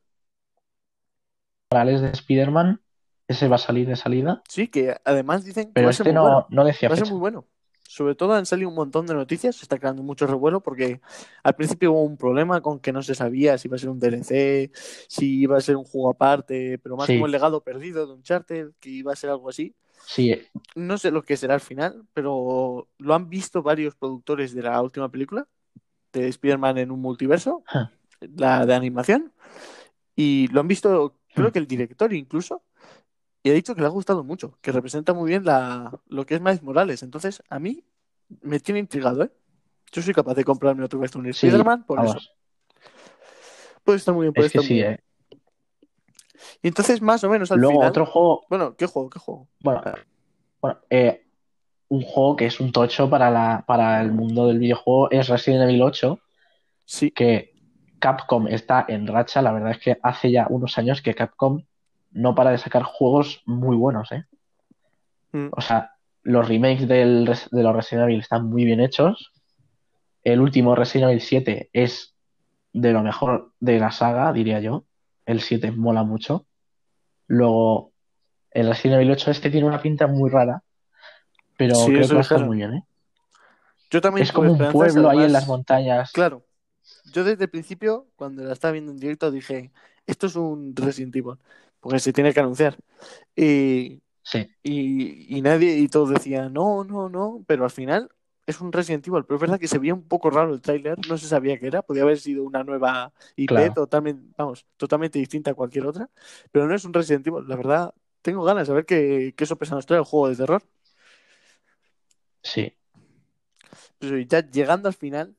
de 1.69 2.11
Spider-Man. 2.11 2.81
Ese 3.27 3.47
va 3.47 3.55
a 3.55 3.59
salir 3.59 3.87
de 3.87 3.95
salida. 3.95 4.41
Sí, 4.47 4.67
que 4.67 4.95
además 5.03 5.43
dicen 5.43 5.65
que 5.65 5.73
Pero 5.73 5.87
va 5.87 5.89
a 5.89 5.93
ser 5.93 6.07
este 6.07 6.17
muy 6.17 6.27
no, 6.27 6.31
bueno. 6.31 6.47
no 6.49 6.63
decía 6.63 6.89
Va 6.89 6.95
a 6.95 6.97
ser 6.97 7.09
muy 7.09 7.19
bueno. 7.19 7.45
Sobre 7.87 8.15
todo 8.15 8.33
han 8.33 8.45
salido 8.45 8.69
un 8.69 8.75
montón 8.75 9.05
de 9.05 9.13
noticias, 9.13 9.55
se 9.55 9.63
está 9.63 9.77
creando 9.77 10.01
mucho 10.01 10.25
revuelo 10.27 10.61
porque 10.61 11.01
al 11.43 11.55
principio 11.55 11.91
hubo 11.91 12.01
un 12.03 12.17
problema 12.17 12.59
con 12.61 12.79
que 12.79 12.91
no 12.91 13.03
se 13.03 13.13
sabía 13.15 13.57
si 13.57 13.67
iba 13.67 13.75
a 13.75 13.79
ser 13.79 13.89
un 13.89 13.99
DLC, 13.99 14.71
si 15.07 15.41
iba 15.41 15.57
a 15.57 15.61
ser 15.61 15.75
un 15.77 15.83
juego 15.85 16.09
aparte, 16.09 16.79
pero 16.79 16.97
más 16.97 17.05
Sí. 17.07 17.13
como 17.13 17.27
el 17.27 17.31
legado 17.31 17.61
perdido 17.63 18.07
de 18.07 18.13
Uncharted, 18.13 18.71
que 18.79 18.89
iba 18.89 19.13
a 19.13 19.15
ser 19.15 19.29
algo 19.29 19.49
así. 19.49 19.75
Sí, 20.07 20.35
No 20.75 20.97
sé 20.97 21.09
lo 21.11 21.23
que 21.23 21.37
será 21.37 21.53
al 21.53 21.61
final, 21.61 22.03
pero 22.13 22.87
lo 22.97 23.13
han 23.13 23.29
visto 23.29 23.63
varios 23.63 23.95
productores 23.95 24.53
de 24.53 24.63
la 24.63 24.81
última 24.81 25.09
película, 25.09 25.47
de 26.11 26.27
Spider-Man 26.27 26.77
en 26.79 26.91
un 26.91 26.99
multiverso, 27.01 27.63
Ja. 27.67 27.91
la 28.19 28.65
de 28.65 28.73
animación, 28.75 29.31
y 30.15 30.47
lo 30.49 30.59
han 30.59 30.67
visto, 30.67 31.15
creo 31.33 31.49
Hmm. 31.49 31.51
que 31.51 31.59
el 31.59 31.67
director 31.67 32.13
incluso, 32.13 32.63
y 33.45 33.51
ha 33.51 33.53
dicho 33.53 33.75
que 33.75 33.81
le 33.81 33.87
ha 33.87 33.91
gustado 33.91 34.23
mucho, 34.23 34.57
que 34.61 34.71
representa 34.71 35.13
muy 35.13 35.29
bien 35.29 35.45
la, 35.45 35.99
lo 36.07 36.25
que 36.25 36.33
es 36.35 36.41
Miles 36.41 36.63
Morales. 36.63 37.03
Entonces, 37.03 37.43
a 37.49 37.59
mí 37.59 37.83
me 38.41 38.59
tiene 38.59 38.79
intrigado, 38.79 39.23
¿eh? 39.23 39.31
Yo 39.91 40.01
soy 40.01 40.15
capaz 40.15 40.33
de 40.33 40.43
comprarme 40.43 40.83
otra 40.83 40.99
vez 40.99 41.15
un 41.15 41.25
sí, 41.25 41.29
Spider-Man 41.47 41.85
por 41.85 41.99
vamos. 41.99 42.15
eso. 42.15 42.29
Puede 43.83 43.97
estar 43.99 44.15
muy 44.15 44.23
bien, 44.23 44.33
puede 44.33 44.47
Es 44.47 44.51
que 44.53 44.57
muy 44.59 44.67
sí, 44.67 44.73
bien. 44.73 44.93
eh. 44.93 44.99
Y 46.63 46.67
entonces, 46.69 47.01
más 47.03 47.23
o 47.23 47.29
menos 47.29 47.51
al 47.51 47.59
Luego 47.59 47.75
final. 47.75 47.89
otro 47.89 48.05
juego, 48.07 48.45
Bueno, 48.49 48.75
¿qué 48.75 48.87
juego? 48.87 49.09
¿Qué 49.11 49.19
juego? 49.19 49.47
bueno, 49.61 49.81
bueno, 50.59 50.79
eh, 50.89 51.27
un 51.89 52.01
juego 52.01 52.35
que 52.35 52.47
es 52.47 52.59
un 52.59 52.71
tocho 52.71 53.09
para 53.09 53.29
la, 53.29 53.63
para 53.67 54.01
el 54.01 54.11
mundo 54.11 54.47
del 54.47 54.57
videojuego 54.57 55.11
es 55.11 55.27
Resident 55.29 55.63
Evil 55.69 55.83
8, 55.83 56.19
Sí. 56.85 57.11
que 57.11 57.53
Capcom 57.99 58.47
está 58.47 58.85
en 58.87 59.05
racha. 59.07 59.41
La 59.43 59.51
verdad 59.51 59.71
es 59.71 59.79
que 59.79 59.97
hace 60.01 60.31
ya 60.31 60.47
unos 60.49 60.77
años 60.79 61.01
que 61.03 61.13
Capcom 61.13 61.63
no 62.15 62.33
para 62.33 62.51
de 62.51 62.57
sacar 62.57 62.83
juegos 62.83 63.43
muy 63.45 63.75
buenos, 63.75 64.11
¿eh? 64.13 64.23
Mm. 65.33 65.49
O 65.51 65.61
sea, 65.61 65.91
los 66.23 66.47
remakes 66.47 66.87
del 66.87 67.25
de 67.25 67.63
los 67.63 67.75
Resident 67.75 68.05
Evil 68.05 68.21
están 68.21 68.47
muy 68.49 68.63
bien 68.63 68.79
hechos. 68.79 69.33
El 70.23 70.39
último 70.39 70.75
Resident 70.75 71.09
Evil 71.09 71.21
7 71.21 71.69
es 71.73 72.15
de 72.71 72.93
lo 72.93 73.03
mejor 73.03 73.51
de 73.59 73.79
la 73.79 73.91
saga, 73.91 74.31
diría 74.31 74.61
yo. 74.61 74.85
El 75.25 75.41
7 75.41 75.71
mola 75.71 76.03
mucho. 76.03 76.45
Luego, 77.27 77.91
el 78.51 78.69
Resident 78.69 79.01
Evil 79.01 79.11
8 79.11 79.31
este 79.31 79.51
tiene 79.51 79.67
una 79.67 79.81
pinta 79.81 80.07
muy 80.07 80.29
rara, 80.29 80.63
pero 81.57 81.75
Sí, 81.75 81.91
creo 81.91 82.07
que 82.07 82.13
va 82.13 82.19
a 82.19 82.23
estar 82.23 82.45
muy 82.45 82.57
bien, 82.57 82.75
¿eh? 82.75 82.83
Yo 83.91 83.99
también 83.99 84.23
Es 84.23 84.31
como 84.31 84.53
un 84.53 84.71
pueblo 84.71 85.09
ahí 85.09 85.23
en 85.23 85.33
las 85.33 85.47
montañas. 85.47 86.11
Claro. 86.13 86.45
Yo 87.11 87.25
desde 87.25 87.43
el 87.43 87.49
principio, 87.49 88.07
cuando 88.15 88.43
la 88.43 88.53
estaba 88.53 88.71
viendo 88.71 88.91
en 88.91 88.99
directo, 88.99 89.31
dije, 89.31 89.71
esto 90.07 90.27
es 90.27 90.35
un 90.35 90.75
Resident 90.75 91.15
Evil, 91.15 91.37
porque 91.85 91.99
se 91.99 92.13
tiene 92.13 92.33
que 92.33 92.39
anunciar. 92.39 92.77
Y, 93.35 94.01
Sí, 94.23 94.49
y, 94.63 95.37
y 95.37 95.41
nadie, 95.41 95.77
y 95.77 95.87
todos 95.89 96.09
decían, 96.11 96.53
no, 96.53 96.83
no, 96.85 97.09
no, 97.09 97.43
pero 97.47 97.65
al 97.65 97.71
final 97.71 98.09
es 98.47 98.61
un 98.61 98.71
Resident 98.73 99.07
Evil, 99.07 99.25
pero 99.25 99.35
es 99.37 99.41
verdad 99.41 99.59
que 99.59 99.67
se 99.67 99.79
veía 99.79 99.93
un 99.93 100.07
poco 100.07 100.31
raro 100.31 100.53
el 100.53 100.61
tráiler, 100.61 100.97
no 101.07 101.17
se 101.17 101.27
sabía 101.27 101.59
qué 101.59 101.67
era, 101.67 101.83
podía 101.83 102.03
haber 102.03 102.19
sido 102.19 102.43
una 102.45 102.63
nueva 102.63 103.13
IP 103.37 103.53
Claro. 103.53 103.73
totalmente, 103.75 104.33
vamos, 104.37 104.65
totalmente 104.77 105.19
distinta 105.19 105.51
a 105.51 105.55
cualquier 105.55 105.87
otra, 105.87 106.09
pero 106.51 106.67
no 106.67 106.75
es 106.75 106.85
un 106.85 106.93
Resident 106.93 107.27
Evil, 107.27 107.47
la 107.47 107.57
verdad, 107.57 107.93
tengo 108.23 108.43
ganas 108.43 108.63
de 108.63 108.67
saber 108.67 108.85
qué, 108.87 109.35
qué 109.37 109.45
sorpresa 109.45 109.75
nos 109.75 109.85
trae 109.85 109.99
el 109.99 110.05
juego 110.05 110.29
de 110.29 110.37
terror. 110.37 110.63
sí. 112.43 112.75
Pero 113.99 114.17
ya 114.19 114.41
llegando 114.49 114.87
al 114.87 114.93
final, 114.93 115.35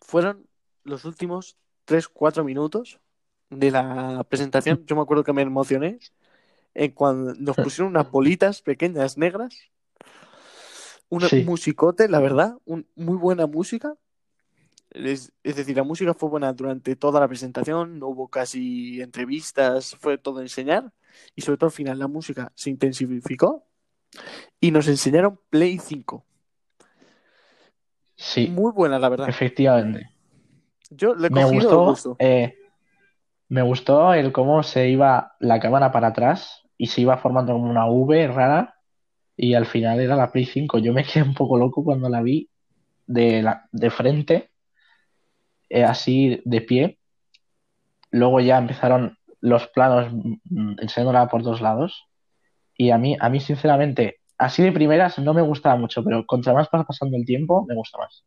fueron 0.00 0.48
los 0.84 1.06
últimos 1.06 1.58
3-4 1.86 2.44
minutos 2.44 3.00
de 3.52 3.70
la 3.70 4.24
presentación. 4.28 4.84
Yo 4.86 4.96
me 4.96 5.02
acuerdo 5.02 5.24
que 5.24 5.32
me 5.32 5.42
emocioné 5.42 5.98
en 6.74 6.90
cuando 6.92 7.34
nos 7.34 7.56
pusieron 7.58 7.90
unas 7.90 8.10
bolitas 8.10 8.62
pequeñas 8.62 9.18
negras, 9.18 9.56
una 11.08 11.28
Sí. 11.28 11.44
musicote, 11.44 12.08
la 12.08 12.20
verdad, 12.20 12.56
un- 12.64 12.86
muy 12.96 13.16
buena 13.16 13.46
música. 13.46 13.94
Es, 14.90 15.32
es 15.42 15.56
decir, 15.56 15.76
la 15.76 15.84
música 15.84 16.12
fue 16.14 16.28
buena 16.28 16.52
durante 16.52 16.96
toda 16.96 17.20
la 17.20 17.28
presentación, 17.28 17.98
no 17.98 18.08
hubo 18.08 18.28
casi 18.28 19.00
entrevistas, 19.00 19.96
fue 20.00 20.18
todo 20.18 20.40
enseñar. 20.40 20.92
Y 21.34 21.42
sobre 21.42 21.58
todo 21.58 21.68
al 21.68 21.72
final 21.72 21.98
la 21.98 22.08
música 22.08 22.50
se 22.54 22.70
intensificó 22.70 23.64
y 24.60 24.70
nos 24.70 24.88
enseñaron 24.88 25.38
Play 25.50 25.78
5. 25.78 26.24
Sí, 28.16 28.48
Muy 28.48 28.72
buena, 28.72 28.98
la 28.98 29.08
verdad. 29.08 29.28
efectivamente. 29.28 30.10
Yo 30.90 31.14
le 31.14 31.28
he 31.28 31.30
Me 31.30 31.42
cogido 31.42 31.56
el 31.60 31.62
gustó, 31.62 31.84
gusto. 31.86 32.16
eh, 32.18 32.54
me 33.52 33.60
gustó 33.60 34.14
el 34.14 34.32
cómo 34.32 34.62
se 34.62 34.88
iba 34.88 35.34
la 35.38 35.60
cámara 35.60 35.92
para 35.92 36.08
atrás 36.08 36.62
y 36.78 36.86
se 36.86 37.02
iba 37.02 37.18
formando 37.18 37.52
como 37.52 37.68
una 37.68 37.84
V 37.86 38.26
rara 38.28 38.76
y 39.36 39.52
al 39.52 39.66
final 39.66 40.00
era 40.00 40.16
la 40.16 40.32
Play 40.32 40.46
5. 40.46 40.78
Yo 40.78 40.94
me 40.94 41.04
quedé 41.04 41.22
un 41.22 41.34
poco 41.34 41.58
loco 41.58 41.84
cuando 41.84 42.08
la 42.08 42.22
vi 42.22 42.48
de, 43.06 43.42
la, 43.42 43.68
de 43.70 43.90
frente, 43.90 44.50
eh, 45.68 45.84
así 45.84 46.40
de 46.46 46.60
pie. 46.62 46.98
Luego 48.10 48.40
ya 48.40 48.56
empezaron 48.56 49.18
los 49.42 49.66
planos 49.66 50.10
mm, 50.14 50.80
enseñándola 50.80 51.28
por 51.28 51.42
dos 51.42 51.60
lados 51.60 52.06
y 52.74 52.88
a 52.88 52.96
mí, 52.96 53.18
a 53.20 53.28
mí 53.28 53.38
sinceramente, 53.38 54.20
así 54.38 54.62
de 54.62 54.72
primeras 54.72 55.18
no 55.18 55.34
me 55.34 55.42
gustaba 55.42 55.76
mucho, 55.76 56.02
pero 56.02 56.24
contra 56.24 56.54
más 56.54 56.70
pasa 56.70 56.84
pasando 56.84 57.18
el 57.18 57.26
tiempo, 57.26 57.66
me 57.68 57.74
gusta 57.74 57.98
más. 57.98 58.24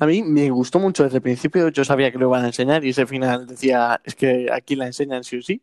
A 0.00 0.06
mí 0.06 0.22
me 0.22 0.50
gustó 0.50 0.78
mucho 0.78 1.04
desde 1.04 1.16
el 1.18 1.22
principio, 1.22 1.68
yo 1.68 1.84
sabía 1.84 2.10
que 2.12 2.18
lo 2.18 2.26
iban 2.28 2.44
a 2.44 2.48
enseñar 2.48 2.84
y 2.84 2.90
ese 2.90 3.06
final 3.06 3.46
decía, 3.46 4.00
es 4.04 4.14
que 4.14 4.48
aquí 4.52 4.76
la 4.76 4.86
enseñan 4.86 5.24
sí 5.24 5.38
o 5.38 5.42
sí. 5.42 5.62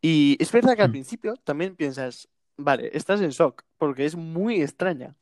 Y 0.00 0.36
es 0.40 0.50
verdad 0.52 0.76
que 0.76 0.82
al 0.82 0.88
Mm. 0.88 0.92
principio 0.92 1.34
también 1.36 1.74
piensas, 1.76 2.28
vale, 2.56 2.90
estás 2.94 3.20
en 3.20 3.30
shock, 3.30 3.64
porque 3.76 4.06
es 4.06 4.14
muy 4.16 4.62
extraña. 4.62 5.14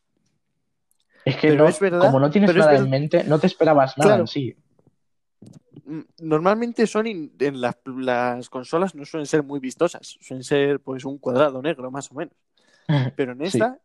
Es 1.25 1.37
que 1.37 1.49
Pero 1.49 1.65
no, 1.65 1.71
es 1.71 1.81
verdad- 1.81 2.01
como 2.03 2.21
no 2.21 2.31
tienes 2.31 2.55
nada 2.55 2.77
en 2.77 2.89
mente, 2.89 3.25
no 3.25 3.39
te 3.41 3.49
esperabas 3.49 3.97
nada 3.99 4.11
Claro. 4.11 4.23
en 4.23 4.27
sí. 4.29 4.55
Mm, 5.85 6.01
Normalmente 6.21 6.87
son 6.87 7.07
in- 7.07 7.33
en 7.41 7.61
las, 7.61 7.77
las 7.85 8.49
consolas 8.51 8.95
no 8.95 9.05
suelen 9.05 9.27
ser 9.27 9.43
muy 9.43 9.59
vistosas, 9.59 10.17
suelen 10.21 10.45
ser 10.45 10.81
pues 10.81 11.05
un 11.05 11.19
cuadrado 11.19 11.61
negro 11.63 11.91
más 11.91 12.11
o 12.13 12.15
menos. 12.15 12.35
Pero 13.17 13.33
en 13.33 13.39
Sí. 13.41 13.59
esta 13.59 13.79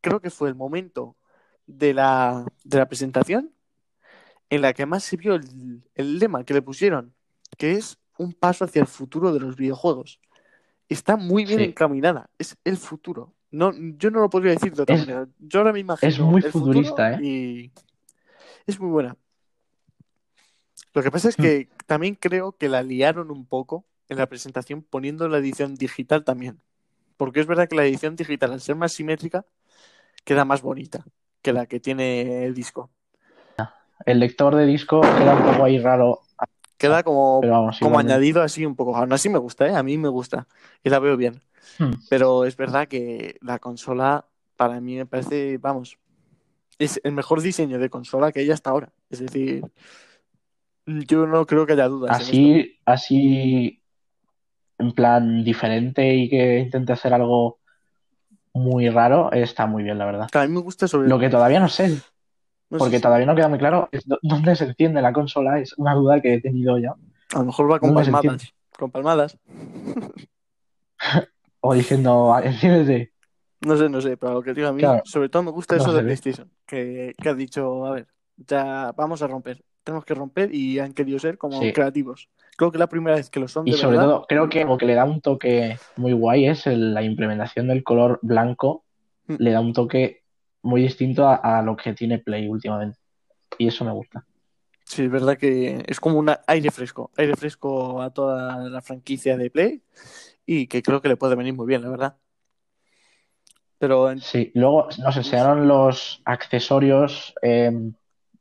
creo 0.00 0.20
que 0.20 0.30
fue 0.30 0.48
el 0.48 0.54
momento 0.54 1.16
de 1.66 1.92
la, 1.92 2.46
de 2.64 2.78
la 2.78 2.86
presentación 2.88 3.50
en 4.50 4.62
la 4.62 4.72
que 4.72 4.86
más 4.86 5.04
se 5.04 5.16
vio 5.16 5.34
el, 5.34 5.82
el 5.94 6.18
lema 6.18 6.44
que 6.44 6.54
le 6.54 6.62
pusieron, 6.62 7.12
que 7.56 7.72
es 7.72 7.98
un 8.18 8.32
paso 8.32 8.64
hacia 8.64 8.80
el 8.80 8.86
futuro 8.86 9.32
de 9.32 9.40
los 9.40 9.56
videojuegos. 9.56 10.20
Está 10.88 11.16
muy 11.16 11.44
bien 11.44 11.58
Sí. 11.58 11.64
encaminada, 11.66 12.30
es 12.38 12.56
el 12.64 12.76
futuro. 12.76 13.32
No, 13.50 13.72
yo 13.98 14.10
no 14.10 14.20
lo 14.20 14.30
podría 14.30 14.52
decir 14.52 14.72
de 14.74 14.82
otra 14.82 14.94
Es- 14.94 15.00
manera. 15.02 15.28
Yo 15.38 15.60
ahora 15.60 15.72
me 15.72 15.80
imagino 15.80 16.10
es 16.10 16.18
muy 16.20 16.42
el 16.42 16.50
futurista, 16.52 17.14
¿eh? 17.14 17.18
y 17.24 17.72
es 18.66 18.78
muy 18.78 18.90
buena. 18.90 19.16
Lo 20.94 21.02
que 21.02 21.10
pasa 21.10 21.28
es 21.28 21.38
Hmm. 21.38 21.42
que 21.42 21.68
también 21.86 22.14
creo 22.14 22.52
que 22.52 22.68
la 22.68 22.82
liaron 22.82 23.30
un 23.30 23.46
poco 23.46 23.84
en 24.08 24.18
la 24.18 24.26
presentación 24.28 24.82
poniendo 24.82 25.28
la 25.28 25.38
edición 25.38 25.74
digital 25.74 26.24
también. 26.24 26.60
Porque 27.16 27.40
es 27.40 27.46
verdad 27.46 27.68
que 27.68 27.76
la 27.76 27.84
edición 27.84 28.14
digital, 28.16 28.52
al 28.52 28.60
ser 28.60 28.76
más 28.76 28.92
simétrica, 28.92 29.44
queda 30.24 30.44
más 30.44 30.62
bonita 30.62 31.04
que 31.42 31.52
la 31.52 31.66
que 31.66 31.80
tiene 31.80 32.44
el 32.44 32.54
disco. 32.54 32.90
El 34.04 34.20
lector 34.20 34.54
de 34.54 34.66
disco 34.66 35.00
queda 35.00 35.34
un 35.34 35.52
poco 35.52 35.64
ahí 35.64 35.78
raro, 35.78 36.20
Queda 36.78 37.02
como, 37.02 37.40
vamos, 37.40 37.78
como 37.78 37.92
igualmente. 37.92 38.12
añadido 38.12 38.42
así 38.42 38.66
un 38.66 38.76
poco. 38.76 38.94
Aún 38.96 39.12
así 39.12 39.28
me 39.28 39.38
gusta, 39.38 39.66
¿eh? 39.66 39.74
A 39.74 39.82
mí 39.82 39.96
me 39.96 40.08
gusta. 40.08 40.46
Y 40.84 40.90
la 40.90 40.98
veo 40.98 41.16
bien. 41.16 41.40
Hmm. 41.78 41.92
Pero 42.10 42.44
es 42.44 42.56
verdad 42.56 42.86
que 42.86 43.38
la 43.40 43.58
consola, 43.58 44.26
para 44.56 44.80
mí 44.80 44.96
me 44.96 45.06
parece, 45.06 45.56
vamos, 45.58 45.98
es 46.78 47.00
el 47.02 47.12
mejor 47.12 47.40
diseño 47.40 47.78
de 47.78 47.88
consola 47.88 48.30
que 48.30 48.40
hay 48.40 48.50
hasta 48.50 48.70
ahora. 48.70 48.92
Es 49.08 49.20
decir, 49.20 49.64
yo 50.84 51.26
no 51.26 51.46
creo 51.46 51.66
que 51.66 51.72
haya 51.72 51.88
dudas. 51.88 52.16
en 52.16 52.22
esto. 52.22 52.32
Así, 52.32 52.78
así, 52.84 53.82
en 54.78 54.92
plan 54.92 55.44
diferente 55.44 56.14
y 56.14 56.28
que 56.28 56.58
intente 56.58 56.92
hacer 56.92 57.14
algo 57.14 57.58
muy 58.52 58.88
raro, 58.90 59.32
está 59.32 59.66
muy 59.66 59.82
bien, 59.82 59.98
la 59.98 60.06
verdad. 60.06 60.28
A 60.32 60.46
mí 60.46 60.52
me 60.52 60.60
gusta 60.60 60.88
sobre 60.88 61.08
Lo 61.08 61.18
que 61.18 61.28
todavía 61.28 61.60
no 61.60 61.68
sé, 61.68 62.00
no 62.70 62.78
porque 62.78 62.96
si- 62.96 63.02
todavía 63.02 63.26
no 63.26 63.34
queda 63.34 63.48
muy 63.48 63.58
claro, 63.58 63.88
es 63.92 64.06
dó- 64.06 64.18
dónde 64.22 64.56
se 64.56 64.64
enciende 64.64 65.00
la 65.02 65.12
consola, 65.12 65.58
es 65.60 65.72
una 65.78 65.94
duda 65.94 66.20
que 66.20 66.34
he 66.34 66.40
tenido 66.40 66.78
ya. 66.78 66.94
A 67.34 67.38
lo 67.40 67.44
mejor 67.46 67.70
va 67.70 67.78
con 67.78 67.90
¿Dónde 67.90 68.04
se 68.04 68.10
palmadas. 68.12 68.52
Con 68.78 68.90
palmadas. 68.90 69.38
O 71.60 71.74
diciendo, 71.74 72.32
"Ah, 72.32 72.42
enciéndete. 72.44 73.12
No 73.62 73.76
sé, 73.76 73.88
no 73.88 74.00
sé, 74.00 74.16
pero 74.16 74.34
lo 74.34 74.42
que 74.42 74.54
digo 74.54 74.68
a 74.68 74.72
mí, 74.72 74.80
Claro. 74.80 75.02
sobre 75.04 75.28
todo 75.28 75.42
me 75.42 75.50
gusta 75.50 75.76
No 75.76 75.82
eso 75.82 75.92
de 75.92 75.98
ve. 76.00 76.04
PlayStation, 76.04 76.50
que, 76.66 77.14
que 77.20 77.28
ha 77.28 77.34
dicho, 77.34 77.86
a 77.86 77.90
ver, 77.92 78.06
ya 78.36 78.92
vamos 78.96 79.22
a 79.22 79.26
romper, 79.26 79.62
tenemos 79.82 80.04
que 80.04 80.14
romper 80.14 80.54
y 80.54 80.78
han 80.78 80.92
querido 80.92 81.18
ser 81.18 81.38
como 81.38 81.60
Sí. 81.60 81.72
creativos. 81.72 82.28
Creo 82.56 82.70
que 82.70 82.78
la 82.78 82.86
primera 82.88 83.16
vez 83.16 83.30
que 83.30 83.40
lo 83.40 83.48
son 83.48 83.66
Y 83.66 83.72
de 83.72 83.76
sobre 83.78 83.96
verdad, 83.96 84.10
todo, 84.12 84.26
creo 84.28 84.48
que 84.48 84.64
lo 84.64 84.76
que 84.78 84.86
le 84.86 84.94
da 84.94 85.04
un 85.04 85.20
toque 85.20 85.78
muy 85.96 86.12
guay 86.12 86.46
es 86.46 86.66
el- 86.66 86.94
la 86.94 87.02
implementación 87.02 87.66
del 87.68 87.82
color 87.82 88.18
blanco. 88.22 88.84
Mm. 89.26 89.34
Le 89.38 89.50
da 89.50 89.60
un 89.60 89.72
toque 89.72 90.22
muy 90.66 90.82
distinto 90.82 91.26
a, 91.26 91.36
a 91.36 91.62
lo 91.62 91.76
que 91.76 91.94
tiene 91.94 92.18
Play 92.18 92.48
últimamente. 92.48 92.98
Y 93.58 93.68
eso 93.68 93.84
me 93.84 93.92
gusta. 93.92 94.26
sí, 94.84 95.04
es 95.04 95.10
verdad 95.10 95.36
que 95.38 95.82
es 95.86 96.00
como 96.00 96.18
un 96.18 96.30
aire 96.46 96.70
fresco, 96.70 97.10
aire 97.16 97.34
fresco 97.36 98.02
a 98.02 98.10
toda 98.10 98.58
la 98.68 98.82
franquicia 98.82 99.36
de 99.36 99.50
Play 99.50 99.82
y 100.44 100.66
que 100.66 100.82
creo 100.82 101.00
que 101.00 101.08
le 101.08 101.16
puede 101.16 101.34
venir 101.36 101.54
muy 101.54 101.66
bien, 101.66 101.82
la 101.82 101.90
verdad. 101.90 102.16
Pero 103.78 104.10
en- 104.10 104.20
Sí, 104.20 104.50
luego 104.54 104.88
nos 104.98 105.16
enseñaron 105.16 105.68
los 105.68 106.22
accesorios 106.24 107.34
eh, 107.42 107.70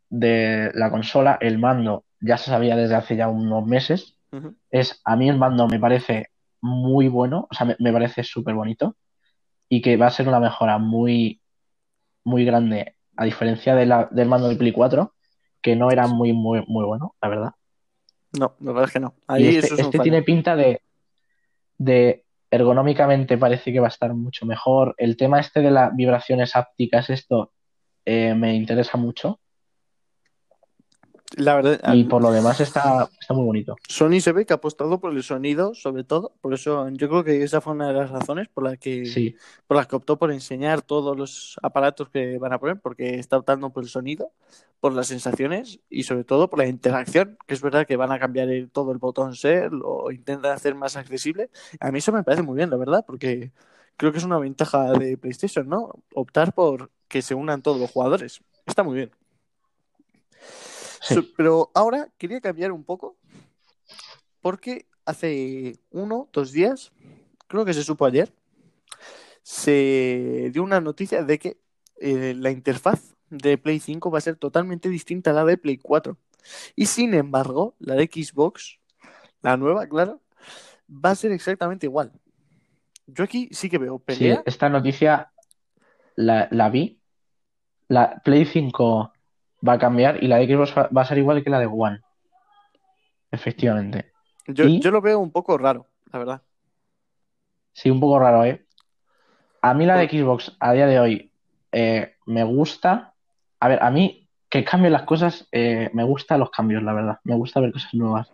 de 0.10 0.72
la 0.74 0.90
consola. 0.90 1.38
El 1.42 1.60
mando 1.60 2.06
ya 2.22 2.38
se 2.38 2.50
sabía 2.52 2.76
desde 2.76 2.96
hace 2.96 3.16
ya 3.16 3.28
unos 3.28 3.66
meses. 3.66 4.18
Es, 4.72 5.02
a 5.06 5.16
mí 5.16 5.30
el 5.30 5.38
mando 5.38 5.68
me 5.68 5.80
parece 5.80 6.28
muy 6.62 7.08
bueno, 7.08 7.48
o 7.50 7.54
sea, 7.54 7.66
me, 7.68 7.76
me 7.80 7.94
parece 7.94 8.24
súper 8.24 8.56
bonito 8.56 8.96
y 9.70 9.82
que 9.82 9.98
va 9.98 10.08
a 10.08 10.12
ser 10.12 10.28
una 10.28 10.40
mejora 10.40 10.78
muy, 10.78 11.42
muy 12.26 12.44
grande, 12.44 12.96
a 13.16 13.24
diferencia 13.24 13.74
de 13.76 13.86
la- 13.86 14.10
del 14.12 14.28
mando 14.28 14.50
del 14.50 14.58
Play 14.58 14.74
4, 14.74 15.14
que 15.62 15.76
no 15.76 15.90
era 15.92 16.08
muy, 16.08 16.34
muy, 16.34 16.64
muy 16.68 16.84
bueno, 16.86 17.16
la 17.22 17.30
verdad. 17.30 17.52
no, 18.34 18.56
la 18.60 18.72
verdad 18.74 18.84
es 18.90 18.92
que 18.94 19.00
no. 19.00 19.16
Y 19.38 19.48
este, 19.48 19.60
eso 19.60 19.76
es 19.76 19.80
un 19.80 19.86
este 19.86 20.00
tiene 20.00 20.22
pinta 20.24 20.56
de, 20.56 20.82
de 21.78 22.26
ergonómicamente 22.52 23.38
parece 23.38 23.72
que 23.72 23.80
va 23.80 23.88
a 23.88 23.90
estar 23.90 24.14
mucho 24.14 24.46
mejor. 24.46 24.96
El 24.98 25.18
tema 25.18 25.40
este 25.40 25.62
de 25.62 25.72
las 25.72 25.96
vibraciones 25.96 26.56
ápticas, 26.56 27.10
esto 27.10 27.52
eh, 28.06 28.34
me 28.36 28.54
interesa 28.56 28.98
mucho. 28.98 29.40
La 31.38 31.56
verdad, 31.56 31.94
Y 31.94 32.06
por 32.06 32.22
lo 32.22 32.32
demás 32.32 32.62
está, 32.62 33.10
está 33.20 33.34
muy 33.34 33.46
bonito. 33.46 33.76
Sony 33.88 34.20
se 34.22 34.32
ve 34.32 34.46
que 34.46 34.54
ha 34.54 34.56
apostado 34.56 35.00
por 35.00 35.12
el 35.14 35.22
sonido, 35.22 35.74
sobre 35.74 36.04
todo. 36.04 36.34
Por 36.42 36.54
eso 36.54 36.88
yo 36.90 37.10
creo 37.10 37.24
que 37.24 37.44
esa 37.44 37.62
fue 37.62 37.74
una 37.74 37.90
de 37.90 37.94
las 37.94 38.10
razones 38.10 38.48
por 38.48 38.64
las 38.64 38.78
que, 38.78 39.06
Sí, 39.06 39.36
por 39.68 39.76
las 39.78 39.88
que 39.88 39.96
optó 39.98 40.18
por 40.18 40.32
enseñar 40.32 40.82
todos 40.82 41.18
los 41.18 41.58
aparatos 41.62 42.10
que 42.10 42.38
van 42.38 42.54
a 42.54 42.60
poner, 42.60 42.80
porque 42.80 43.20
está 43.20 43.38
optando 43.38 43.70
por 43.72 43.84
el 43.84 43.90
sonido, 43.90 44.32
por 44.80 44.94
las 44.94 45.08
sensaciones 45.08 45.80
y 45.90 46.04
sobre 46.04 46.24
todo 46.24 46.50
por 46.50 46.60
la 46.60 46.68
interacción, 46.68 47.38
que 47.46 47.54
es 47.54 47.62
verdad 47.62 47.86
que 47.86 47.98
van 47.98 48.12
a 48.12 48.20
cambiar 48.20 48.50
el- 48.50 48.70
todo 48.72 48.92
el 48.92 48.98
botón 48.98 49.36
ser, 49.36 49.74
lo 49.74 50.12
intentan 50.12 50.52
hacer 50.54 50.74
más 50.76 50.96
accesible. 50.96 51.50
A 51.80 51.92
mí 51.92 52.00
eso 52.00 52.12
me 52.14 52.24
parece 52.24 52.44
muy 52.44 52.56
bien, 52.56 52.70
la 52.70 52.78
verdad, 52.78 53.04
porque 53.06 53.52
creo 53.98 54.12
que 54.12 54.20
es 54.20 54.24
una 54.24 54.40
ventaja 54.40 54.92
de 54.94 55.18
PlayStation, 55.18 55.68
¿no? 55.68 55.92
Optar 56.14 56.54
por 56.54 56.92
que 57.08 57.22
se 57.22 57.36
unan 57.36 57.62
todos 57.62 57.80
los 57.80 57.92
jugadores. 57.92 58.42
Está 58.66 58.84
muy 58.84 58.96
bien. 58.96 59.12
Sí. 61.08 61.34
Pero 61.38 61.72
ahora 61.74 62.10
quería 62.18 62.42
cambiar 62.42 62.72
un 62.72 62.84
poco 62.84 63.18
porque 64.42 64.88
hace 65.06 65.80
uno, 65.92 66.30
dos 66.34 66.52
días, 66.52 66.92
creo 67.48 67.66
que 67.66 67.74
se 67.74 67.84
supo 67.84 68.06
ayer, 68.06 68.34
se 69.44 70.50
dio 70.52 70.64
una 70.64 70.82
noticia 70.82 71.24
de 71.24 71.40
que 71.40 71.58
eh, 72.02 72.34
la 72.38 72.52
interfaz 72.52 73.16
de 73.30 73.58
Play 73.58 73.80
5 73.80 74.12
va 74.12 74.18
a 74.18 74.22
ser 74.22 74.36
totalmente 74.36 74.90
distinta 74.90 75.32
a 75.32 75.34
la 75.34 75.46
de 75.46 75.58
Play 75.58 75.78
4. 75.78 76.18
Y 76.76 76.86
sin 76.88 77.14
embargo, 77.14 77.76
la 77.80 77.96
de 77.96 78.06
Xbox, 78.06 78.80
la 79.42 79.58
nueva, 79.58 79.88
claro, 79.88 80.22
va 80.90 81.12
a 81.12 81.16
ser 81.16 81.32
exactamente 81.32 81.86
igual. 81.88 82.12
Yo 83.08 83.24
aquí 83.24 83.50
sí 83.52 83.70
que 83.70 83.78
veo 83.78 83.98
Sí, 83.98 84.04
pelea. 84.06 84.44
esta 84.46 84.70
noticia 84.70 85.32
la, 86.16 86.48
la 86.52 86.70
vi. 86.70 87.00
La 87.88 88.22
Play 88.24 88.46
5 88.46 89.14
va 89.68 89.74
a 89.74 89.80
cambiar 89.80 90.24
y 90.24 90.28
la 90.28 90.38
de 90.38 90.48
Xbox 90.48 90.74
va 90.76 91.02
a 91.02 91.06
ser 91.06 91.18
igual 91.18 91.44
que 91.44 91.50
la 91.50 91.60
de 91.60 91.66
One. 91.68 92.02
Efectivamente. 93.32 94.12
Yo, 94.48 94.66
y- 94.66 94.80
yo 94.80 94.92
lo 94.92 95.02
veo 95.02 95.20
un 95.20 95.32
poco 95.32 95.58
raro, 95.58 95.88
la 96.12 96.20
verdad. 96.20 96.42
Sí, 97.74 97.90
un 97.90 98.00
poco 98.00 98.20
raro, 98.20 98.44
¿eh? 98.46 98.66
A 99.62 99.74
mí 99.74 99.86
la 99.86 99.98
de 99.98 100.08
Xbox 100.08 100.56
a 100.60 100.74
día 100.74 100.86
de 100.88 101.00
hoy 101.00 101.32
eh, 101.72 102.16
me 102.26 102.44
gusta. 102.44 103.14
A 103.60 103.68
ver, 103.68 103.82
a 103.84 103.90
mí 103.90 104.30
que 104.50 104.64
cambien 104.64 104.94
las 104.94 105.04
cosas, 105.04 105.48
eh, 105.52 105.90
me 105.94 106.04
gustan 106.04 106.40
los 106.40 106.52
cambios, 106.52 106.84
la 106.84 106.94
verdad. 106.94 107.20
Me 107.24 107.36
gusta 107.36 107.60
ver 107.60 107.72
cosas 107.74 107.94
nuevas. 107.94 108.30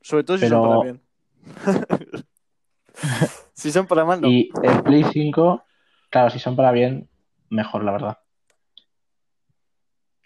Sobre 0.00 0.24
todo 0.24 0.38
si 0.38 0.44
Pero- 0.44 0.62
son 0.62 0.68
para 0.68 0.82
bien. 0.82 1.02
si 3.52 3.72
son 3.72 3.86
para 3.86 4.04
mal, 4.04 4.20
no. 4.20 4.28
Y 4.28 4.50
el 4.62 4.82
Play 4.82 5.04
5, 5.12 5.64
claro, 6.08 6.30
si 6.30 6.38
son 6.38 6.56
para 6.56 6.70
bien, 6.72 7.08
mejor, 7.50 7.84
la 7.84 7.92
verdad. 7.92 8.18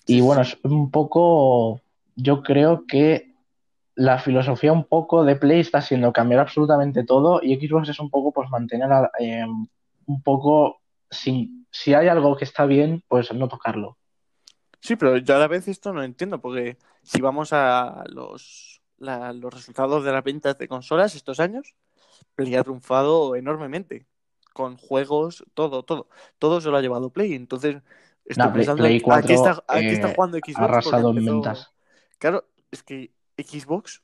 Y 0.06 0.20
bueno, 0.20 0.42
es 0.42 0.58
un 0.62 0.90
poco, 0.90 1.80
yo 2.14 2.42
creo 2.42 2.86
que 2.86 3.34
la 3.94 4.18
filosofía 4.18 4.72
un 4.72 4.84
poco 4.84 5.24
de 5.24 5.36
Play 5.36 5.60
está 5.60 5.80
siendo 5.80 6.12
cambiar 6.12 6.40
absolutamente 6.40 7.04
todo 7.04 7.40
y 7.42 7.56
Xbox 7.56 7.88
es 7.88 7.98
un 7.98 8.10
poco 8.10 8.32
pues 8.32 8.48
mantener 8.50 8.92
a- 8.92 9.10
eh, 9.18 9.46
un 10.06 10.22
poco 10.22 10.80
sin, 11.10 11.66
si 11.70 11.94
hay 11.94 12.08
algo 12.08 12.36
que 12.36 12.44
está 12.44 12.66
bien, 12.66 13.02
pues 13.08 13.32
no 13.32 13.48
tocarlo. 13.48 13.96
Sí, 14.80 14.96
pero 14.96 15.16
yo 15.16 15.34
a 15.34 15.38
la 15.38 15.48
vez 15.48 15.66
esto 15.66 15.92
no 15.92 16.02
entiendo, 16.02 16.40
porque 16.40 16.76
si 17.02 17.20
vamos 17.20 17.52
a 17.52 18.04
los, 18.08 18.82
la- 18.98 19.32
los 19.32 19.52
resultados 19.52 20.04
de 20.04 20.12
las 20.12 20.22
ventas 20.22 20.58
de 20.58 20.68
consolas 20.68 21.14
estos 21.14 21.40
años, 21.40 21.74
Play 22.34 22.54
ha 22.54 22.62
triunfado 22.62 23.34
enormemente. 23.34 24.06
Con 24.52 24.76
juegos, 24.76 25.44
todo, 25.54 25.82
todo. 25.82 26.08
Todo 26.38 26.60
se 26.62 26.70
lo 26.70 26.76
ha 26.76 26.80
llevado 26.82 27.10
Play. 27.10 27.34
Entonces, 27.34 27.82
estoy 28.26 28.46
No, 28.46 28.52
pensando 28.52 28.82
Play 28.82 29.02
en 29.04 29.12
a 29.12 29.22
qué 29.22 29.34
está, 29.34 29.54
4, 29.54 29.64
a 29.68 29.80
qué 29.80 29.92
está 29.92 30.10
eh, 30.10 30.14
jugando 30.14 30.38
Xbox. 30.38 30.58
Ha 30.58 30.64
arrasado 30.64 31.10
en 31.10 31.24
ventas. 31.24 31.72
Claro, 32.18 32.48
es 32.70 32.82
que 32.82 33.12
Xbox 33.36 34.02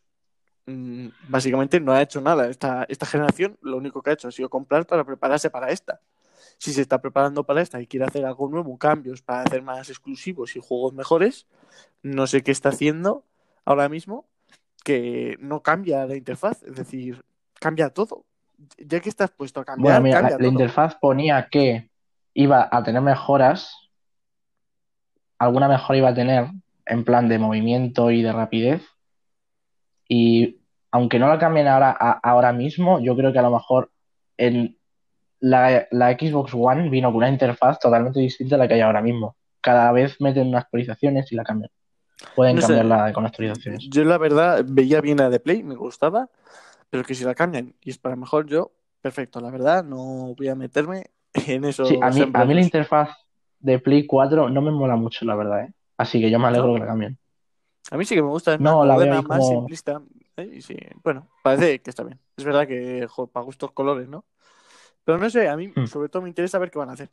mm, 0.66 1.08
básicamente 1.28 1.80
no 1.80 1.92
ha 1.92 2.02
hecho 2.02 2.20
nada. 2.20 2.48
Esta, 2.48 2.85
esta 2.88 3.06
generación 3.06 3.58
lo 3.62 3.76
único 3.76 4.02
que 4.02 4.11
ha 4.11 4.12
hecho 4.14 4.28
ha 4.28 4.32
sido 4.32 4.48
comprar 4.48 4.87
para 4.87 5.04
prepararse 5.04 5.50
para 5.50 5.70
esta. 5.70 6.00
Si 6.58 6.72
se 6.72 6.82
está 6.82 7.00
preparando 7.00 7.44
para 7.44 7.61
esta 7.61 7.80
y 7.80 7.87
quiere 7.87 8.06
hacer 8.06 8.24
algo 8.24 8.48
nuevo, 8.48 8.78
cambios 8.78 9.22
para 9.22 9.42
hacer 9.42 9.62
más 9.62 9.88
exclusivos 9.88 10.54
y 10.54 10.61
juegos 10.61 10.92
mejores, 10.92 11.46
no 12.02 12.26
sé 12.26 12.42
qué 12.42 12.52
está 12.52 12.68
haciendo 12.68 13.24
ahora 13.64 13.88
mismo 13.88 14.26
que 14.85 15.37
no 15.40 15.62
cambia 15.62 16.06
la 16.06 16.16
interfaz. 16.16 16.62
Es 16.62 16.76
decir, 16.76 17.24
cambia 17.58 17.90
todo. 17.90 18.24
Ya 18.78 19.00
que 19.00 19.08
estás 19.08 19.30
puesto 19.30 19.61
a 19.61 19.64
cambiar, 19.64 20.00
Bueno, 20.00 20.02
mira, 20.02 20.20
cambia 20.20 20.38
la, 20.38 20.46
interfaz 20.46 20.94
ponía 20.96 21.48
que 21.50 21.90
iba 22.35 22.68
a 22.70 22.82
tener 22.82 23.02
mejoras, 23.02 23.82
alguna 25.42 25.68
mejora 25.68 25.98
iba 25.98 26.09
a 26.11 26.14
tener 26.14 26.46
en 26.87 27.05
plan 27.05 27.28
de 27.28 27.38
movimiento 27.38 28.11
y 28.11 28.22
de 28.22 28.33
rapidez, 28.33 28.83
y 30.09 30.59
aunque 30.90 31.18
no 31.18 31.28
la 31.28 31.38
cambien 31.38 31.68
ahora, 31.68 31.96
a- 31.98 32.20
ahora 32.22 32.52
mismo, 32.52 33.00
yo 33.00 33.16
creo 33.16 33.33
que 33.33 33.38
a 33.38 33.42
lo 33.42 33.50
mejor 33.50 33.90
en 34.37 34.76
la, 35.40 35.87
la 35.90 36.12
Xbox 36.12 36.52
One 36.55 36.88
vino 36.90 37.09
con 37.09 37.16
una 37.18 37.28
interfaz 37.28 37.78
totalmente 37.78 38.20
distinta 38.20 38.57
a 38.57 38.59
la 38.59 38.68
que 38.68 38.74
hay 38.74 38.81
ahora 38.81 39.00
mismo. 39.00 39.37
Cada 39.61 39.90
vez 39.92 40.20
meten 40.20 40.48
unas 40.48 40.64
actualizaciones 40.64 41.31
y 41.33 41.37
la 41.37 41.44
cambian. 41.44 41.70
Pueden 42.35 42.57
No 42.57 42.62
sé. 42.62 42.66
cambiarla 42.66 43.12
con 43.12 43.26
actualizaciones. 43.26 43.88
Yo 43.90 44.05
la 44.05 44.18
verdad 44.18 44.64
veía 44.66 45.00
bien 45.00 45.18
la 45.18 45.31
de 45.31 45.40
Play, 45.40 45.62
me 45.62 45.74
gustaba, 45.74 46.28
pero 46.90 47.05
que 47.05 47.14
si 47.14 47.24
la 47.24 47.35
cambian 47.35 47.74
y 47.81 47.90
es 47.90 47.98
para 47.98 48.16
mejor, 48.16 48.46
yo, 48.46 48.72
perfecto, 49.00 49.40
la 49.40 49.50
verdad, 49.50 49.83
no 49.83 50.35
voy 50.37 50.48
a 50.48 50.55
meterme 50.55 51.07
en 51.48 51.64
eso. 51.64 51.87
Sí, 51.87 51.98
a 52.00 52.11
mí, 52.11 52.20
a 52.35 52.44
mí 52.44 52.55
la 52.55 52.61
interfaz 52.61 53.11
de 53.62 53.79
Play 53.79 54.07
4 54.07 54.48
no 54.51 54.61
me 54.61 54.70
mola 54.70 54.96
mucho, 54.96 55.25
la 55.25 55.35
verdad, 55.35 55.64
¿eh? 55.64 55.72
Así 55.96 56.20
que 56.20 56.31
yo 56.31 56.38
me 56.38 56.46
alegro 56.48 56.75
que 56.75 56.81
la 56.81 56.87
cambien. 56.87 57.18
A 57.90 57.96
mí 57.96 58.05
sí 58.05 58.14
que 58.14 58.22
me 58.22 58.29
gusta, 58.29 58.55
es 58.55 58.61
No, 58.61 58.79
más 58.79 58.87
la 58.88 58.94
moderna, 58.94 59.12
veo 59.14 59.20
ahí 59.22 59.27
más 59.29 59.38
como- 59.38 59.51
simplista. 59.51 60.03
¿eh? 60.37 60.51
Y 60.57 60.62
sí, 60.62 60.77
bueno, 61.03 61.29
parece 61.42 61.81
que 61.81 61.90
está 61.90 62.03
bien. 62.05 62.18
Es 62.37 62.44
verdad 62.44 62.66
que 62.66 63.07
jo, 63.09 63.27
para 63.27 63.44
gustos 63.44 63.72
colores, 63.72 64.09
¿no? 64.09 64.25
Pero 65.05 65.18
no 65.18 65.29
sé, 65.31 65.48
a 65.48 65.57
mí 65.57 65.68
Hmm. 65.75 65.87
sobre 65.87 66.09
todo 66.09 66.22
me 66.22 66.29
interesa 66.29 66.59
ver 66.59 66.70
qué 66.70 66.79
van 66.79 66.90
a 66.90 66.92
hacer. 66.92 67.11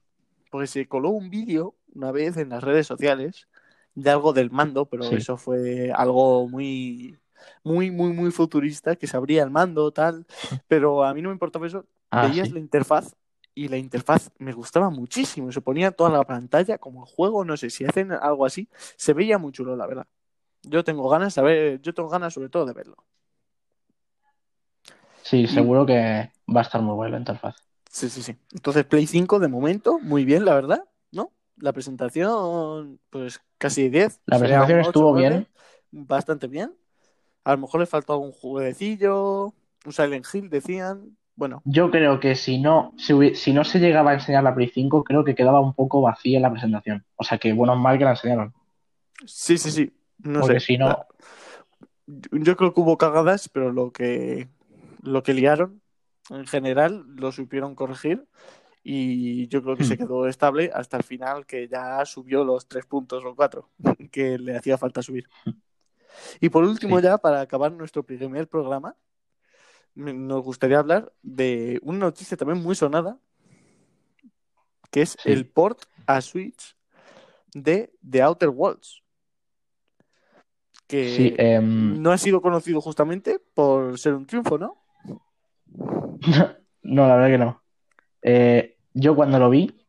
Porque 0.52 0.68
se 0.68 0.88
coló 0.88 1.10
un 1.10 1.30
vídeo 1.30 1.76
una 1.94 2.12
vez 2.12 2.38
en 2.38 2.50
las 2.50 2.64
redes 2.64 2.88
sociales 2.88 3.48
de 3.96 4.10
algo 4.10 4.32
del 4.34 4.52
mando, 4.52 4.86
pero 4.86 5.04
Sí. 5.04 5.16
eso 5.16 5.38
fue 5.38 5.92
algo 5.92 6.48
muy, 6.48 7.18
muy, 7.64 7.92
muy, 7.92 8.14
muy 8.14 8.32
futurista, 8.32 8.96
que 8.96 9.08
se 9.08 9.18
abría 9.18 9.44
el 9.44 9.50
mando, 9.52 9.92
tal. 9.92 10.26
Pero 10.68 11.04
a 11.04 11.14
mí 11.14 11.22
no 11.22 11.30
me 11.30 11.34
importaba 11.34 11.68
eso. 11.68 11.86
Ah, 12.12 12.28
Veías 12.28 12.48
sí. 12.48 12.54
la 12.54 12.60
interfaz 12.60 13.16
y 13.60 13.68
la 13.68 13.76
interfaz 13.76 14.32
me 14.38 14.54
gustaba 14.54 14.90
muchísimo. 14.90 15.52
Se 15.52 15.60
ponía 15.60 15.92
toda 15.92 16.10
la 16.10 16.24
pantalla 16.24 16.78
como 16.78 17.04
el 17.04 17.12
juego, 17.12 17.44
no 17.44 17.58
sé 17.58 17.70
si 17.70 17.84
hacen 17.84 18.14
algo 18.14 18.46
así. 18.46 18.70
Se 18.96 19.12
veía 19.12 19.38
muy 19.38 19.52
chulo, 19.52 19.76
la 19.76 19.86
verdad. 19.86 20.08
Yo 20.64 20.82
tengo 20.86 21.10
ganas 21.10 21.36
de 21.36 21.42
ver, 21.42 21.82
yo 21.82 21.94
tengo 21.94 22.08
ganas 22.08 22.34
sobre 22.34 22.48
todo 22.48 22.66
de 22.66 22.72
verlo. 22.72 22.96
Sí, 25.24 25.46
seguro 25.46 25.86
que 25.86 26.32
va 26.48 26.62
a 26.62 26.64
estar 26.64 26.82
muy 26.82 26.96
buena 26.96 27.16
la 27.16 27.20
interfaz. 27.20 27.58
Sí, 27.92 28.10
sí, 28.10 28.24
sí. 28.24 28.38
Entonces, 28.54 28.86
Play 28.86 29.08
5 29.08 29.40
de 29.40 29.50
momento, 29.50 30.00
muy 30.00 30.24
bien, 30.24 30.46
la 30.46 30.56
verdad, 30.56 30.86
¿no? 31.12 31.34
La 31.58 31.74
presentación, 31.74 33.02
pues 33.10 33.42
casi 33.58 33.90
10. 33.90 34.22
La 34.26 34.40
presentación 34.40 34.78
un 34.78 34.82
8, 34.84 34.90
estuvo 34.90 35.12
9, 35.12 35.30
bien. 35.30 35.48
Bastante 35.92 36.48
bien. 36.48 36.74
A 37.44 37.52
lo 37.52 37.58
mejor 37.58 37.82
le 37.82 37.88
faltó 37.88 38.14
algún 38.14 38.32
jueguecillo, 38.32 39.54
un 39.86 39.92
Silent 39.92 40.26
Hill, 40.34 40.50
decían. 40.50 41.18
Bueno, 41.40 41.62
Yo 41.64 41.90
creo 41.90 42.20
que 42.20 42.36
si 42.36 42.60
no, 42.60 42.94
si, 42.98 43.54
no 43.54 43.64
se 43.64 43.80
llegaba 43.80 44.12
a 44.12 44.16
enseñar 44.16 44.44
la 44.44 44.54
Play 44.54 44.70
5, 44.74 45.06
creo 45.06 45.24
que 45.24 45.36
quedaba 45.36 45.62
un 45.62 45.74
poco 45.74 46.02
vacía 46.02 46.38
la 46.42 46.52
presentación. 46.52 47.06
O 47.16 47.24
sea 47.24 47.38
que 47.38 47.54
bueno 47.54 47.74
o 47.74 47.76
mal 47.78 47.98
que 47.98 48.04
la 48.04 48.12
enseñaron. 48.12 48.54
sí, 49.26 49.58
sí, 49.58 49.72
sí. 49.72 49.94
No 50.18 50.42
Porque 50.42 50.60
sé. 50.60 50.66
si 50.66 50.78
no, 50.78 51.06
Yo 52.08 52.58
creo 52.58 52.74
que 52.74 52.82
hubo 52.82 52.98
cagadas, 52.98 53.48
pero 53.48 53.72
lo 53.72 53.92
que, 53.94 54.50
lo 55.02 55.24
que 55.24 55.34
liaron, 55.34 55.82
en 56.30 56.46
general, 56.46 57.06
lo 57.16 57.32
supieron 57.32 57.74
corregir. 57.74 58.28
Y 58.84 59.48
yo 59.48 59.62
creo 59.64 59.78
que 59.78 59.86
se 59.86 59.96
Hmm. 59.96 60.00
quedó 60.00 60.28
estable 60.28 60.72
hasta 60.74 60.98
el 60.98 61.04
final, 61.04 61.46
que 61.46 61.70
ya 61.70 62.04
subió 62.06 62.44
los 62.44 62.68
tres 62.68 62.86
puntos 62.86 63.24
o 63.24 63.34
cuatro 63.34 63.70
que 64.12 64.38
le 64.38 64.58
hacía 64.58 64.78
falta 64.78 65.02
subir. 65.02 65.30
Y 66.42 66.50
por 66.50 66.64
último, 66.66 66.98
Sí. 66.98 67.04
ya 67.04 67.18
para 67.18 67.42
acabar 67.42 67.72
nuestro 67.72 68.04
primer 68.04 68.48
programa, 68.50 68.96
nos 70.00 70.44
gustaría 70.44 70.80
hablar 70.80 71.12
de 71.22 71.80
una 71.84 72.00
noticia 72.00 72.38
también 72.38 72.64
muy 72.64 72.76
sonada, 72.76 73.20
que 74.92 75.02
es 75.02 75.18
Sí. 75.22 75.32
el 75.32 75.46
port 75.48 75.84
a 76.08 76.22
Switch 76.22 76.76
de 77.54 77.92
The 78.10 78.22
Outer 78.22 78.50
Worlds. 78.50 79.04
Que 80.88 81.10
sí, 81.16 81.36
em, 81.38 82.02
no 82.02 82.12
ha 82.12 82.18
sido 82.18 82.42
conocido 82.42 82.82
justamente 82.82 83.40
por 83.54 84.00
ser 84.00 84.16
un 84.16 84.26
triunfo, 84.26 84.58
¿no? 84.58 84.82
no, 86.82 87.08
la 87.08 87.16
verdad 87.16 87.28
que 87.30 87.38
no. 87.38 87.64
Eh, 88.24 88.78
yo 88.94 89.16
cuando 89.16 89.38
lo 89.38 89.50
vi, 89.50 89.86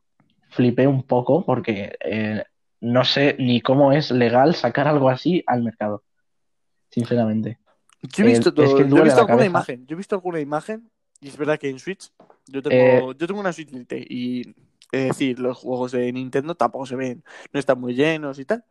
flipé 0.50 0.86
un 0.86 1.04
poco 1.04 1.44
porque 1.44 1.96
eh, 2.00 2.44
no 2.80 3.04
sé 3.04 3.36
ni 3.38 3.60
cómo 3.60 3.92
es 3.92 4.10
legal 4.10 4.54
sacar 4.54 4.88
algo 4.88 5.08
así 5.08 5.42
al 5.46 5.62
mercado. 5.62 6.04
Sinceramente. 6.90 7.58
Yo 8.02 8.24
he 8.24 8.28
visto, 8.28 8.48
es 8.48 8.54
que 8.54 8.62
todo- 8.62 8.88
yo 8.88 8.96
he 8.98 9.02
visto 9.04 9.20
alguna 9.20 9.44
imagen, 9.44 9.86
yo 9.86 9.94
he 9.94 9.96
visto 9.98 10.14
alguna 10.16 10.40
imagen 10.40 10.90
y 11.20 11.28
es 11.28 11.36
verdad 11.36 11.58
que 11.58 11.68
en 11.68 11.78
Switch 11.78 12.10
yo 12.46 12.62
tengo, 12.62 13.10
Eh, 13.10 13.14
yo 13.18 13.26
tengo 13.26 13.40
una 13.40 13.52
Switch 13.52 13.70
Lite 13.70 14.04
y 14.08 14.54
es 14.92 15.08
decir, 15.08 15.38
los 15.38 15.58
juegos 15.58 15.92
de 15.92 16.10
Nintendo 16.12 16.54
tampoco 16.54 16.86
se 16.86 16.96
ven, 16.96 17.22
no 17.52 17.60
están 17.60 17.80
muy 17.80 17.94
llenos 17.94 18.38
y 18.38 18.44
tal, 18.44 18.64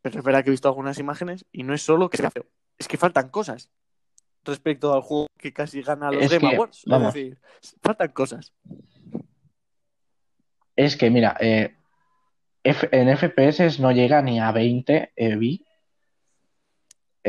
Pero 0.00 0.20
es 0.20 0.24
verdad 0.24 0.44
que 0.44 0.50
he 0.50 0.52
visto 0.52 0.68
algunas 0.68 0.96
imágenes 1.00 1.44
y 1.50 1.64
no 1.64 1.74
es 1.74 1.82
solo 1.82 2.08
que 2.08 2.16
sea 2.18 2.30
feo, 2.30 2.46
es 2.78 2.86
que 2.86 2.96
faltan 2.96 3.28
cosas 3.30 3.68
respecto 4.44 4.94
al 4.94 5.02
juego 5.02 5.26
que 5.36 5.52
casi 5.52 5.82
gana 5.82 6.12
los 6.12 6.22
Es 6.22 6.30
Game 6.30 6.48
que, 6.48 6.54
Awards. 6.56 6.84
vamos. 6.86 7.08
Es 7.08 7.14
decir, 7.14 7.38
faltan 7.82 8.12
cosas. 8.12 8.52
Es 10.76 10.96
que, 10.96 11.10
mira, 11.10 11.36
eh, 11.40 11.74
en 12.62 13.08
FPS 13.08 13.80
no 13.80 13.90
llega 13.90 14.22
ni 14.22 14.38
a 14.40 14.52
20 14.52 15.12
EBI. 15.16 15.66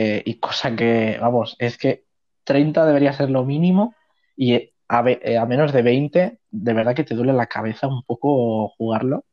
Eh, 0.02 0.24
y 0.26 0.36
cosa 0.36 0.78
que, 0.78 1.18
vamos, 1.20 1.58
es 1.60 1.78
que 1.78 2.06
30 2.46 2.86
debería 2.86 3.12
ser 3.12 3.30
lo 3.30 3.44
mínimo. 3.44 3.96
Y 4.38 4.54
eh, 4.54 4.74
eh, 4.88 5.38
a 5.38 5.46
menos 5.46 5.74
de 5.74 5.82
20, 5.82 6.40
de 6.50 6.74
verdad 6.74 6.96
que 6.96 7.04
te 7.04 7.16
duele 7.16 7.34
la 7.34 7.48
cabeza 7.48 7.88
un 7.88 8.04
poco 8.04 8.70
jugarlo. 8.78 9.26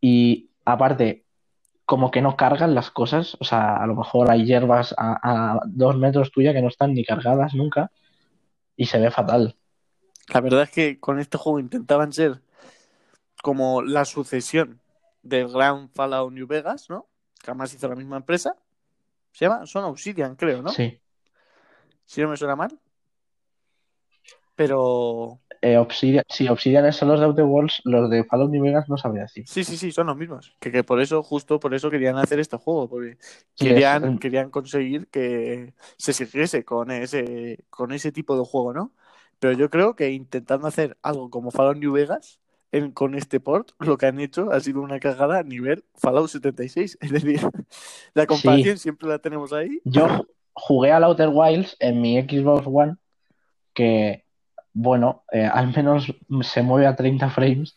Y 0.00 0.50
aparte, 0.64 1.26
como 1.84 2.10
que 2.10 2.22
no 2.22 2.36
cargan 2.36 2.74
las 2.74 2.90
cosas. 2.90 3.36
O 3.38 3.44
sea, 3.44 3.76
a 3.76 3.86
lo 3.86 3.94
mejor 3.94 4.32
hay 4.32 4.44
hierbas 4.44 4.96
a, 4.98 5.20
a 5.22 5.60
dos 5.64 5.96
metros 5.96 6.32
tuya 6.32 6.52
que 6.52 6.60
no 6.62 6.66
están 6.66 6.92
ni 6.92 7.04
cargadas 7.04 7.54
nunca. 7.54 7.92
Y 8.74 8.86
se 8.86 8.98
ve 8.98 9.12
fatal. 9.12 9.54
La 10.34 10.40
verdad 10.40 10.62
es 10.64 10.70
que 10.70 10.98
con 10.98 11.20
este 11.20 11.38
juego 11.38 11.60
intentaban 11.60 12.12
ser 12.12 12.40
como 13.44 13.80
la 13.80 14.04
sucesión 14.04 14.80
del 15.22 15.52
gran 15.52 15.88
Fallout 15.90 16.32
New 16.32 16.48
Vegas, 16.48 16.90
¿no? 16.90 17.06
Que 17.40 17.52
además 17.52 17.72
hizo 17.72 17.86
la 17.86 17.94
misma 17.94 18.16
empresa. 18.16 18.56
Se 19.32 19.44
llama, 19.46 19.66
son 19.66 19.84
Obsidian, 19.84 20.36
creo, 20.36 20.62
¿no? 20.62 20.70
Sí. 20.70 21.00
Si 22.04 22.20
no 22.20 22.28
me 22.28 22.36
suena 22.36 22.56
mal. 22.56 22.78
Pero 24.54 25.40
Eh, 25.62 25.76
Obsidian, 25.76 26.24
si 26.28 26.48
Obsidian 26.48 26.90
son 26.92 27.08
los 27.08 27.20
de 27.20 27.26
Outer 27.26 27.44
Worlds, 27.44 27.82
los 27.84 28.08
de 28.10 28.24
Fallout 28.24 28.50
New 28.50 28.62
Vegas 28.62 28.88
no 28.88 28.96
sabría 28.96 29.22
decir. 29.22 29.44
sí, 29.46 29.64
sí, 29.64 29.76
sí, 29.76 29.92
son 29.92 30.06
los 30.06 30.16
mismos. 30.16 30.54
Que, 30.58 30.70
que 30.72 30.84
por 30.84 31.00
eso, 31.00 31.22
justo 31.22 31.60
por 31.60 31.74
eso 31.74 31.90
querían 31.90 32.16
hacer 32.16 32.40
este 32.40 32.56
juego, 32.56 32.88
porque 32.88 33.18
Sí, 33.56 33.68
querían, 33.68 34.04
es- 34.14 34.20
querían 34.20 34.50
conseguir 34.50 35.08
que 35.08 35.74
se 35.98 36.12
siguiese 36.12 36.64
con 36.64 36.90
ese, 36.90 37.64
con 37.70 37.92
ese 37.92 38.10
tipo 38.12 38.38
de 38.38 38.44
juego, 38.44 38.72
¿no? 38.72 38.94
Pero 39.38 39.52
yo 39.54 39.70
creo 39.70 39.96
que 39.96 40.10
intentando 40.10 40.66
hacer 40.66 40.98
algo 41.02 41.30
como 41.30 41.50
Fallout 41.50 41.76
New 41.78 41.92
Vegas, 41.92 42.39
en- 42.72 42.92
con 42.92 43.14
este 43.14 43.40
port, 43.40 43.70
lo 43.78 43.96
que 43.98 44.06
han 44.06 44.20
hecho 44.20 44.50
ha 44.52 44.60
sido 44.60 44.80
una 44.80 45.00
cagada 45.00 45.38
a 45.38 45.42
nivel 45.42 45.84
Fallout 45.94 46.28
76. 46.30 46.98
Es 47.00 47.10
decir, 47.10 47.40
la 48.14 48.26
comparación 48.26 48.78
siempre 48.78 49.08
la 49.08 49.18
tenemos 49.18 49.52
ahí. 49.52 49.80
Yo 49.84 50.26
jugué 50.52 50.92
al 50.92 51.04
Outer 51.04 51.30
Wilds 51.32 51.76
en 51.80 52.00
mi 52.00 52.20
Xbox 52.20 52.66
One, 52.66 52.96
que, 53.74 54.24
bueno, 54.72 55.24
eh, 55.32 55.44
al 55.44 55.72
menos 55.74 56.12
se 56.42 56.62
mueve 56.62 56.86
a 56.86 56.96
30 56.96 57.30
frames. 57.30 57.76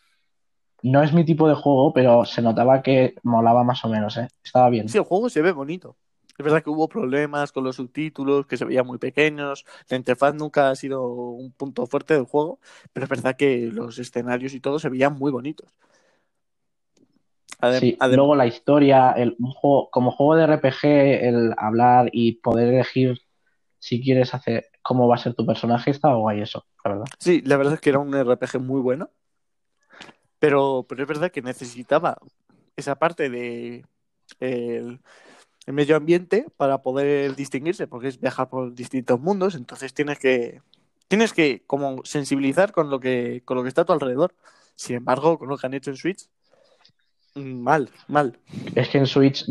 No 0.81 1.01
es 1.01 1.13
mi 1.13 1.23
tipo 1.23 1.47
de 1.47 1.55
juego, 1.55 1.93
pero 1.93 2.25
se 2.25 2.41
notaba 2.41 2.81
que 2.81 3.15
molaba 3.23 3.63
más 3.63 3.85
o 3.85 3.89
menos, 3.89 4.17
¿eh? 4.17 4.27
Estaba 4.43 4.69
bien. 4.69 4.89
Sí, 4.89 4.97
el 4.97 5.05
juego 5.05 5.29
se 5.29 5.41
ve 5.41 5.53
bonito. 5.53 5.95
Es 6.37 6.43
verdad 6.43 6.63
que 6.63 6.69
hubo 6.71 6.87
problemas 6.89 7.51
con 7.51 7.63
los 7.63 7.75
subtítulos, 7.75 8.47
que 8.47 8.57
se 8.57 8.65
veían 8.65 8.87
muy 8.87 8.97
pequeños. 8.97 9.65
La 9.89 9.97
interfaz 9.97 10.33
nunca 10.33 10.69
ha 10.69 10.75
sido 10.75 11.07
un 11.07 11.51
punto 11.51 11.85
fuerte 11.85 12.15
del 12.15 12.25
juego, 12.25 12.59
pero 12.91 13.03
es 13.03 13.09
verdad 13.09 13.35
que 13.35 13.69
los 13.71 13.99
escenarios 13.99 14.53
y 14.53 14.59
todo 14.59 14.79
se 14.79 14.89
veían 14.89 15.13
muy 15.13 15.31
bonitos. 15.31 15.69
Adem- 17.61 17.79
Sí, 17.79 17.97
adem- 17.99 18.15
luego 18.15 18.35
la 18.35 18.47
historia, 18.47 19.11
el, 19.11 19.35
un 19.39 19.51
juego, 19.51 19.89
como 19.91 20.11
juego 20.11 20.35
de 20.35 20.43
RPG, 20.45 20.83
el 21.27 21.53
hablar 21.57 22.09
y 22.11 22.33
poder 22.33 22.73
elegir 22.73 23.21
si 23.79 24.01
quieres 24.01 24.33
hacer 24.33 24.67
cómo 24.81 25.07
va 25.07 25.15
a 25.15 25.19
ser 25.19 25.33
tu 25.33 25.45
personaje, 25.45 25.91
estaba 25.91 26.15
guay 26.15 26.41
eso, 26.41 26.65
la 26.83 26.91
verdad. 26.91 27.05
Sí, 27.19 27.41
la 27.45 27.57
verdad 27.57 27.75
es 27.75 27.79
que 27.81 27.89
era 27.89 27.99
un 27.99 28.13
RPG 28.13 28.59
muy 28.59 28.81
bueno, 28.81 29.11
pero, 30.39 30.85
pero 30.89 31.03
es 31.03 31.07
verdad 31.07 31.31
que 31.31 31.41
necesitaba 31.41 32.17
esa 32.75 32.95
parte 32.95 33.29
de 33.29 33.85
el, 34.39 34.99
el 35.65 35.73
medio 35.73 35.95
ambiente 35.95 36.45
para 36.57 36.81
poder 36.81 37.35
distinguirse, 37.35 37.87
porque 37.87 38.09
es 38.09 38.19
viajar 38.19 38.49
por 38.49 38.73
distintos 38.73 39.19
mundos, 39.19 39.55
entonces 39.55 39.93
tienes 39.93 40.19
que 40.19 40.61
tienes 41.07 41.33
que 41.33 41.63
como 41.67 42.03
sensibilizar 42.03 42.71
con 42.71 42.89
lo 42.89 42.99
que 42.99 43.41
con 43.45 43.57
lo 43.57 43.63
que 43.63 43.69
está 43.69 43.81
a 43.81 43.85
tu 43.85 43.93
alrededor. 43.93 44.33
Sin 44.75 44.95
embargo, 44.97 45.37
con 45.37 45.49
lo 45.49 45.57
que 45.57 45.67
han 45.67 45.73
hecho 45.73 45.91
en 45.91 45.97
Switch, 45.97 46.27
mm, 47.35 47.61
mal, 47.61 47.89
mal. 48.07 48.39
Es 48.75 48.89
que 48.89 48.97
en 48.97 49.05
Switch, 49.05 49.45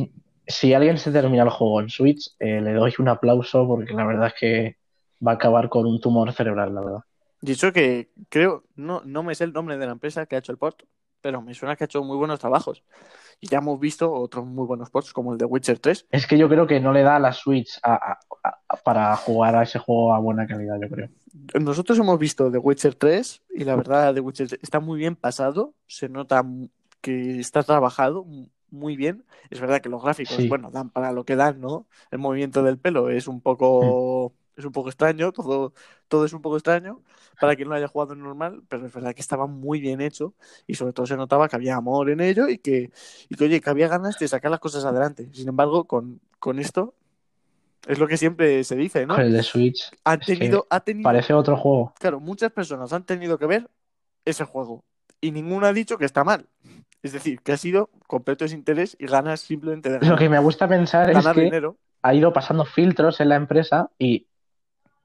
si 0.46 0.74
alguien 0.74 0.98
se 0.98 1.12
termina 1.12 1.44
el 1.44 1.50
juego 1.50 1.80
en 1.80 1.88
Switch, 1.88 2.34
eh, 2.40 2.60
le 2.60 2.72
doy 2.72 2.92
un 2.98 3.08
aplauso 3.08 3.66
porque 3.66 3.94
la 3.94 4.04
verdad 4.04 4.28
es 4.28 4.34
que 4.38 4.76
va 5.24 5.32
a 5.32 5.34
acabar 5.36 5.68
con 5.68 5.86
un 5.86 6.00
tumor 6.00 6.32
cerebral, 6.32 6.74
la 6.74 6.80
verdad. 6.80 7.00
Eso 7.42 7.72
que 7.72 8.10
creo, 8.28 8.64
no, 8.76 9.02
no 9.04 9.22
me 9.22 9.34
sé 9.34 9.44
el 9.44 9.52
nombre 9.52 9.78
de 9.78 9.86
la 9.86 9.92
empresa 9.92 10.26
que 10.26 10.36
ha 10.36 10.38
hecho 10.38 10.52
el 10.52 10.58
port, 10.58 10.82
pero 11.22 11.40
me 11.40 11.54
suena 11.54 11.76
que 11.76 11.84
ha 11.84 11.86
hecho 11.86 12.02
muy 12.04 12.16
buenos 12.18 12.40
trabajos. 12.40 12.82
Y 13.40 13.48
ya 13.48 13.58
hemos 13.58 13.80
visto 13.80 14.12
otros 14.12 14.44
muy 14.44 14.66
buenos 14.66 14.90
ports, 14.90 15.12
como 15.12 15.32
el 15.32 15.38
de 15.38 15.46
Witcher 15.46 15.78
3. 15.78 16.06
Es 16.10 16.26
que 16.26 16.36
yo 16.36 16.48
creo 16.48 16.66
que 16.66 16.78
no 16.80 16.92
le 16.92 17.02
da 17.02 17.18
la 17.18 17.32
Switch 17.32 17.78
a- 17.82 17.94
a- 17.94 18.18
a- 18.68 18.76
para 18.84 19.16
jugar 19.16 19.56
a 19.56 19.62
ese 19.62 19.78
juego 19.78 20.12
a 20.14 20.18
buena 20.18 20.46
calidad, 20.46 20.76
yo 20.80 20.88
creo. 20.88 21.08
Nosotros 21.60 21.98
hemos 21.98 22.18
visto 22.18 22.50
The 22.50 22.58
Witcher 22.58 22.94
3 22.96 23.42
y 23.54 23.64
la 23.64 23.76
verdad 23.76 24.12
The 24.14 24.20
Witcher 24.20 24.48
3 24.48 24.60
está 24.62 24.80
muy 24.80 24.98
bien 24.98 25.16
pasado, 25.16 25.74
se 25.86 26.08
nota 26.08 26.44
que 27.00 27.40
está 27.40 27.62
trabajado 27.62 28.24
muy 28.70 28.96
bien. 28.96 29.24
Es 29.50 29.60
verdad 29.60 29.80
que 29.80 29.88
los 29.88 30.02
gráficos, 30.02 30.36
Sí. 30.36 30.48
bueno, 30.48 30.70
dan 30.70 30.90
para 30.90 31.12
lo 31.12 31.24
que 31.24 31.36
dan, 31.36 31.60
¿no? 31.60 31.86
El 32.10 32.18
movimiento 32.18 32.62
del 32.62 32.78
pelo 32.78 33.10
es 33.10 33.28
un 33.28 33.40
poco 33.40 34.32
es 34.56 34.64
un 34.64 34.72
poco 34.72 34.88
extraño, 34.88 35.32
todo 35.32 35.72
todo 36.08 36.24
es 36.24 36.32
un 36.32 36.42
poco 36.42 36.56
extraño 36.56 37.00
para 37.40 37.56
quien 37.56 37.68
no 37.68 37.74
haya 37.74 37.88
jugado 37.88 38.12
en 38.12 38.22
normal, 38.22 38.62
pero 38.68 38.86
es 38.86 38.92
verdad 38.92 39.14
que 39.14 39.22
estaba 39.22 39.46
muy 39.46 39.80
bien 39.80 40.00
hecho 40.00 40.34
y 40.66 40.74
sobre 40.74 40.92
todo 40.92 41.06
se 41.06 41.16
notaba 41.16 41.48
que 41.48 41.56
había 41.56 41.76
amor 41.76 42.10
en 42.10 42.20
ello 42.20 42.48
y 42.48 42.58
que 42.58 42.90
y 43.28 43.34
que 43.34 43.44
oye, 43.44 43.60
que 43.60 43.70
había 43.70 43.88
ganas 43.88 44.18
de 44.18 44.28
sacar 44.28 44.50
las 44.50 44.60
cosas 44.60 44.84
adelante. 44.84 45.30
Sin 45.32 45.48
embargo, 45.48 45.84
con 45.84 46.20
con 46.38 46.58
esto 46.58 46.94
es 47.86 47.98
lo 47.98 48.06
que 48.06 48.16
siempre 48.16 48.62
se 48.64 48.76
dice, 48.76 49.06
¿no? 49.06 49.14
Con 49.14 49.24
el 49.24 49.32
de 49.32 49.42
Switch 49.42 49.90
Ha 50.04 50.18
tenido 50.18 50.66
ha 50.70 50.80
tenido 50.80 51.04
parece 51.04 51.32
otro 51.32 51.56
juego. 51.56 51.94
Claro, 51.98 52.20
muchas 52.20 52.52
personas 52.52 52.92
han 52.92 53.04
tenido 53.04 53.38
que 53.38 53.46
ver 53.46 53.68
ese 54.24 54.44
juego 54.44 54.84
y 55.20 55.32
ninguno 55.32 55.66
ha 55.66 55.72
dicho 55.72 55.96
que 55.98 56.04
está 56.04 56.24
mal. 56.24 56.46
Es 57.02 57.12
decir, 57.12 57.40
que 57.40 57.52
ha 57.52 57.56
sido 57.56 57.90
completo 58.06 58.44
desinterés 58.44 58.96
y 58.98 59.06
ganas 59.06 59.40
simplemente 59.40 59.88
de 59.88 59.96
Lo 59.96 60.00
ganar, 60.02 60.18
que 60.18 60.28
me 60.28 60.38
gusta 60.38 60.68
pensar 60.68 61.10
es 61.10 61.26
que 61.26 61.40
dinero. 61.40 61.76
ha 62.02 62.14
ido 62.14 62.32
pasando 62.32 62.64
filtros 62.64 63.20
en 63.20 63.28
la 63.30 63.36
empresa 63.36 63.90
y, 63.98 64.28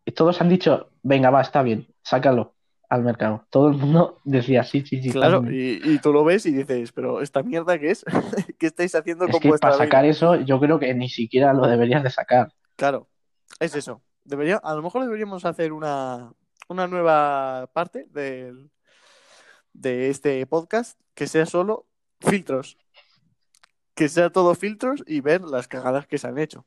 y 0.07 0.13
todos 0.13 0.39
han 0.39 0.47
dicho, 0.47 0.89
venga, 1.03 1.29
va, 1.29 1.41
está 1.41 1.61
bien, 1.63 1.85
sácalo 2.01 2.55
al 2.87 3.03
mercado. 3.03 3.45
Todo 3.49 3.67
el 3.67 3.73
mundo 3.75 4.21
decía, 4.23 4.63
sí, 4.63 4.81
sí, 4.85 5.01
sí. 5.03 5.11
Claro, 5.11 5.41
bien". 5.41 5.81
y, 5.83 5.95
y 5.95 5.99
tú 5.99 6.13
lo 6.13 6.23
ves 6.23 6.45
y 6.45 6.53
dices, 6.53 6.93
pero 6.93 7.21
esta 7.21 7.43
mierda 7.43 7.77
qué 7.77 7.91
es, 7.91 8.05
¿qué 8.57 8.67
estáis 8.67 8.95
haciendo 8.95 9.25
Es 9.25 9.31
con 9.31 9.41
que 9.41 9.49
vuestra 9.49 9.71
para 9.71 9.83
sacar 9.83 10.03
vida? 10.03 10.11
eso, 10.11 10.35
yo 10.35 10.61
creo 10.61 10.79
que 10.79 10.93
ni 10.93 11.09
siquiera 11.09 11.51
lo 11.51 11.67
deberías 11.67 12.03
de 12.03 12.09
sacar. 12.09 12.53
Claro, 12.77 13.09
es 13.59 13.75
eso. 13.75 14.01
Debería, 14.23 14.55
a 14.55 14.75
lo 14.75 14.81
mejor 14.81 15.03
deberíamos 15.03 15.43
hacer 15.43 15.73
una, 15.73 16.31
una 16.69 16.87
nueva 16.87 17.69
parte 17.73 18.05
del, 18.09 18.71
de 19.73 20.09
este 20.09 20.45
podcast 20.45 20.97
que 21.15 21.27
sea 21.27 21.45
solo 21.45 21.85
filtros. 22.21 22.77
Que 23.93 24.07
sea 24.07 24.29
todo 24.29 24.55
filtros 24.55 25.03
y 25.05 25.19
ver 25.19 25.41
las 25.41 25.67
cagadas 25.67 26.07
que 26.07 26.17
se 26.17 26.27
han 26.27 26.37
hecho. 26.37 26.65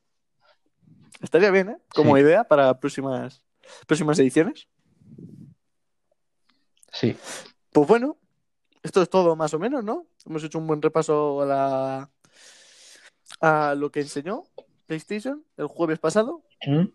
Estaría 1.19 1.51
bien, 1.51 1.69
¿eh? 1.69 1.77
Como 1.93 2.15
Sí. 2.15 2.21
idea 2.21 2.43
para 2.43 2.79
próximas, 2.79 3.43
próximas 3.87 4.17
ediciones. 4.19 4.67
Sí, 6.93 7.15
Pues 7.71 7.87
bueno, 7.87 8.17
esto 8.83 9.01
es 9.01 9.09
todo 9.09 9.35
más 9.37 9.53
o 9.53 9.59
menos, 9.59 9.83
¿no? 9.83 10.05
Hemos 10.25 10.43
hecho 10.43 10.57
un 10.59 10.67
buen 10.67 10.81
repaso 10.81 11.41
a 11.41 11.45
la 11.45 12.09
a 13.39 13.75
lo 13.75 13.91
que 13.91 14.01
enseñó 14.01 14.43
PlayStation 14.87 15.43
el 15.57 15.67
jueves 15.67 15.99
pasado. 15.99 16.43
¿Mm? 16.65 16.87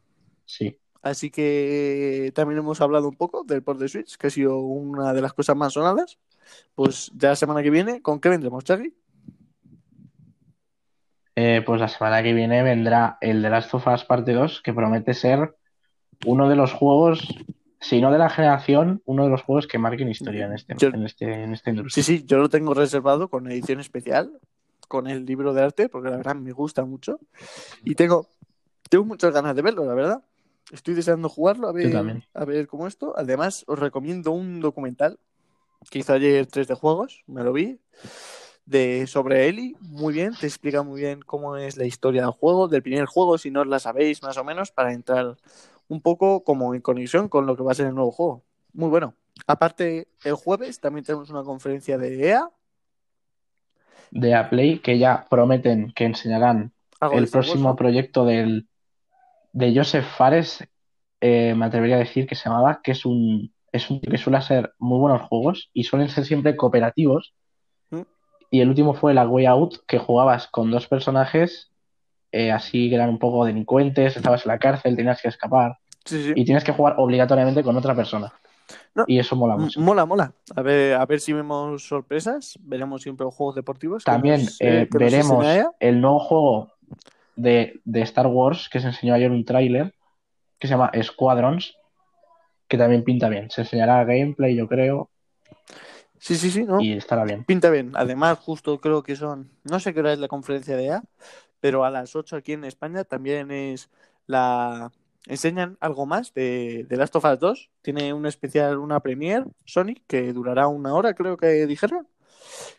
sí. 0.45 0.79
Así 1.03 1.31
que 1.31 2.33
también 2.35 2.59
hemos 2.59 2.81
hablado 2.81 3.09
un 3.09 3.15
poco 3.15 3.45
del 3.45 3.63
port 3.63 3.79
de 3.79 3.87
Switch, 3.89 4.17
que 4.17 4.27
ha 4.27 4.31
sido 4.31 4.59
una 4.59 5.13
de 5.13 5.23
las 5.23 5.33
cosas 5.33 5.55
más 5.57 5.73
sonadas. 5.73 6.19
Pues 6.75 7.13
ya 7.15 7.29
la 7.29 7.37
semana 7.37 7.63
que 7.63 7.71
viene, 7.71 8.03
¿con 8.03 8.19
qué 8.19 8.29
vendremos, 8.29 8.65
Chagui? 8.65 8.93
Eh, 11.39 11.63
pues 11.67 11.81
la 11.81 11.89
semana 11.89 12.23
que 12.23 12.33
viene 12.33 12.63
vendrá 12.63 13.19
el 13.21 13.43
de 13.43 13.51
Last 13.51 13.75
of 13.75 13.87
Us 13.87 14.05
Parte 14.05 14.33
2, 14.33 14.63
que 14.63 14.73
promete 14.73 15.13
ser 15.13 15.55
uno 16.25 16.49
de 16.49 16.57
los 16.57 16.73
juegos, 16.73 17.29
si 17.79 18.01
no 18.01 18.11
de 18.11 18.17
la 18.19 18.31
generación, 18.31 19.03
uno 19.05 19.25
de 19.25 19.31
los 19.31 19.43
juegos 19.43 19.67
que 19.67 19.77
marquen 19.79 20.09
historia 20.09 20.47
en 20.47 20.55
este, 20.55 20.75
Yo- 20.79 20.89
en 20.89 21.05
este, 21.05 21.43
en 21.45 21.53
esta 21.53 21.69
industria. 21.71 22.03
Sí, 22.03 22.19
sí, 22.19 22.25
yo 22.27 22.39
lo 22.39 22.49
tengo 22.49 22.73
reservado 22.73 23.29
con 23.29 23.51
edición 23.51 23.81
especial, 23.81 24.33
con 24.89 25.09
el 25.09 25.27
libro 25.27 25.53
de 25.53 25.63
arte, 25.63 25.89
porque 25.91 26.09
la 26.09 26.17
verdad 26.17 26.37
me 26.37 26.53
gusta 26.53 26.87
mucho. 26.87 27.21
Y 27.85 27.95
tengo, 27.97 28.29
tengo 28.89 29.05
muchas 29.05 29.35
ganas 29.35 29.55
de 29.55 29.61
verlo, 29.61 29.85
la 29.85 29.93
verdad. 29.95 30.23
Estoy 30.73 30.95
deseando 30.95 31.29
jugarlo, 31.29 31.69
a 31.69 31.73
ver, 31.73 31.85
a 32.33 32.45
ver 32.47 32.67
cómo 32.67 32.87
esto. 32.87 33.13
Además, 33.17 33.63
os 33.67 33.79
recomiendo 33.79 34.31
un 34.33 34.61
documental 34.61 35.19
que 35.91 35.99
hizo 35.99 36.15
ayer 36.15 36.47
3 36.47 36.67
de 36.67 36.75
Juegos, 36.75 37.23
me 37.27 37.45
lo 37.45 37.53
vi, 37.53 37.79
de 38.67 39.07
sobre 39.07 39.49
Eli, 39.49 39.77
muy 39.81 40.13
bien, 40.13 40.35
te 40.39 40.47
explica 40.47 40.83
muy 40.83 41.01
bien 41.01 41.23
cómo 41.23 41.57
es 41.57 41.77
la 41.77 41.87
historia 41.87 42.23
del 42.23 42.33
juego, 42.33 42.69
del 42.69 42.83
primer 42.83 43.07
juego, 43.07 43.39
si 43.39 43.51
no 43.51 43.65
la 43.65 43.79
sabéis 43.79 44.23
más 44.23 44.37
o 44.37 44.45
menos, 44.45 44.73
para 44.73 44.93
entrar 44.93 45.37
un 45.89 46.01
poco 46.01 46.45
como 46.45 46.75
en 46.75 46.83
conexión 46.83 47.29
con 47.29 47.47
lo 47.47 47.57
que 47.57 47.63
va 47.63 47.73
a 47.73 47.77
ser 47.77 47.87
el 47.87 47.95
nuevo 47.95 48.11
juego. 48.11 48.43
Muy 48.73 48.89
bueno. 48.91 49.15
Aparte, 49.47 50.09
el 50.25 50.35
jueves 50.35 50.81
también 50.81 51.05
tenemos 51.05 51.31
una 51.31 51.45
conferencia 51.45 51.97
de 51.97 52.29
EA 52.29 52.51
de 54.11 54.35
A 54.35 54.49
Play 54.51 54.79
que 54.79 54.99
ya 54.99 55.27
prometen 55.29 55.93
que 55.95 56.05
enseñarán 56.05 56.73
Algo 57.01 57.19
el 57.19 57.29
próximo 57.29 57.77
proyecto 57.77 58.25
del, 58.25 58.67
de 59.53 59.75
Joseph 59.75 60.07
Fares, 60.17 60.67
eh, 61.21 61.55
me 61.55 61.67
atrevería 61.67 61.97
a 61.97 62.01
decir 62.01 62.27
que 62.27 62.35
se 62.35 62.49
llamaba, 62.49 62.81
que 62.83 62.93
es 62.93 63.05
un, 63.05 63.53
es 63.73 63.91
un 63.91 64.01
tío 64.01 64.11
que 64.11 64.19
suele 64.19 64.39
hacer 64.39 64.75
muy 64.79 64.99
buenos 64.99 65.23
juegos 65.23 65.71
y 65.73 65.85
suelen 65.85 66.09
ser 66.09 66.25
siempre 66.25 66.57
cooperativos. 66.57 67.35
Y 68.51 68.61
el 68.61 68.69
último 68.69 68.95
fue 68.95 69.15
la 69.15 69.27
Way 69.27 69.47
Out, 69.47 69.75
que 69.87 69.99
jugabas 69.99 70.47
con 70.49 70.71
dos 70.71 70.87
personajes, 70.87 71.71
eh, 72.33 72.53
así 72.53 72.89
que 72.89 72.95
eran 72.95 73.11
un 73.11 73.19
poco 73.19 73.45
delincuentes, 73.45 74.17
estabas 74.17 74.45
en 74.47 74.53
la 74.53 74.59
cárcel, 74.59 74.97
tenías 74.97 75.21
que 75.21 75.29
escapar 75.29 75.79
Sí, 76.05 76.23
sí. 76.23 76.33
y 76.37 76.45
tienes 76.45 76.63
que 76.65 76.73
jugar 76.73 76.95
obligatoriamente 76.99 77.63
con 77.63 77.77
otra 77.77 77.95
persona. 77.95 78.33
No, 78.95 79.05
Y 79.07 79.19
eso 79.19 79.37
mola 79.37 79.57
mucho. 79.57 79.81
Mola, 79.81 80.07
mola. 80.07 80.33
A 80.55 80.63
ver, 80.63 80.95
a 80.95 81.05
ver 81.07 81.21
si 81.21 81.33
vemos 81.33 81.87
sorpresas. 81.87 82.59
Veremos 82.63 83.03
siempre 83.03 83.25
los 83.25 83.35
juegos 83.35 83.55
deportivos. 83.55 84.05
También 84.05 84.45
nos, 84.45 84.61
eh, 84.61 84.89
veremos 84.91 85.45
el 85.79 86.01
nuevo 86.01 86.19
juego 86.19 86.73
de, 87.37 87.81
de 87.85 88.01
Star 88.03 88.27
Wars 88.27 88.69
que 88.69 88.81
se 88.81 88.87
enseñó 88.89 89.15
ayer 89.15 89.31
un 89.31 89.45
tráiler 89.45 89.95
que 90.59 90.67
se 90.67 90.73
llama 90.73 90.91
Squadrons, 91.01 91.77
que 92.67 92.79
también 92.79 93.05
pinta 93.05 93.29
bien. 93.29 93.51
Se 93.51 93.61
enseñará 93.61 94.03
gameplay, 94.05 94.57
yo 94.57 94.67
creo, 94.67 95.11
Sí, 96.19 96.37
sí, 96.37 96.51
sí, 96.51 96.65
¿no? 96.65 96.81
y 96.81 96.93
estará 96.93 97.25
bien. 97.25 97.45
Pinta 97.45 97.71
bien. 97.71 97.93
Además, 97.95 98.39
justo 98.39 98.81
creo 98.81 99.03
que 99.03 99.17
son. 99.17 99.51
No 99.65 99.81
sé 99.81 99.95
qué 99.95 100.01
hora 100.01 100.13
es 100.13 100.19
la 100.19 100.29
conferencia 100.29 100.77
de 100.77 100.87
EA, 100.87 101.03
pero 101.61 101.85
a 101.85 101.91
las 101.91 102.17
8 102.17 102.37
aquí 102.37 102.53
en 102.53 102.65
España 102.65 103.05
también 103.05 103.51
es 103.51 103.91
la. 104.27 104.93
Enseñan 105.27 105.77
algo 105.81 106.07
más 106.07 106.33
de, 106.35 106.87
de 106.89 106.97
Last 106.97 107.17
of 107.17 107.25
Us 107.25 107.41
2. 107.41 107.71
Tiene 107.83 108.13
un 108.13 108.27
especial, 108.27 108.79
una 108.79 109.01
premiere 109.01 109.47
Sony, 109.65 109.95
que 110.07 110.33
durará 110.33 110.69
una 110.69 110.95
hora, 110.95 111.15
creo 111.15 111.37
que 111.37 111.67
dijeron. 111.67 112.07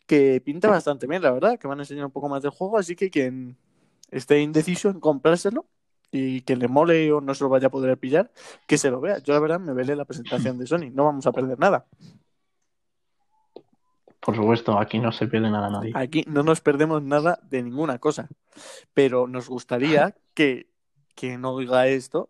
Que 0.06 0.41
pinta 0.41 0.69
bastante 0.69 1.08
bien, 1.08 1.21
la 1.21 1.32
verdad. 1.32 1.60
Que 1.60 1.67
van 1.67 1.80
a 1.80 1.84
enseñar 1.84 2.06
un 2.06 2.12
poco 2.12 2.30
más 2.30 2.41
del 2.41 2.52
juego. 2.52 2.78
Así 2.78 2.95
que 2.95 3.10
quien 3.10 3.58
esté 4.12 4.39
indeciso 4.41 4.89
en 4.89 5.00
comprárselo 5.00 5.65
y 6.12 6.41
que 6.41 6.56
le 6.56 6.67
mole 6.67 7.12
o 7.12 7.21
no 7.21 7.34
se 7.36 7.43
lo 7.43 7.50
vaya 7.50 7.67
a 7.67 7.71
poder 7.71 7.97
pillar, 7.97 8.32
que 8.65 8.78
se 8.78 8.89
lo 8.89 9.02
vea. 9.02 9.19
Yo, 9.19 9.34
la 9.34 9.39
verdad, 9.39 9.60
me 9.60 9.73
veré 9.73 9.95
la 9.95 10.06
presentación 10.06 10.58
de 10.58 10.67
Sony. 10.67 10.89
No 10.93 11.06
vamos 11.06 11.28
a 11.28 11.32
perder 11.32 11.60
nada. 11.60 11.86
Por 14.27 14.35
supuesto, 14.35 14.77
aquí 14.77 14.99
no 14.99 15.13
se 15.13 15.25
pierde 15.25 15.49
nada 15.49 15.67
a 15.67 15.69
nadie. 15.69 15.93
Aquí 15.95 16.25
no 16.27 16.43
nos 16.43 16.59
perdemos 16.59 17.01
nada 17.01 17.39
de 17.43 17.63
ninguna 17.63 17.97
cosa, 17.97 18.27
pero 18.93 19.25
nos 19.25 19.47
gustaría 19.47 20.17
que 20.33 20.67
quien 21.15 21.45
oiga 21.45 21.87
esto 21.87 22.29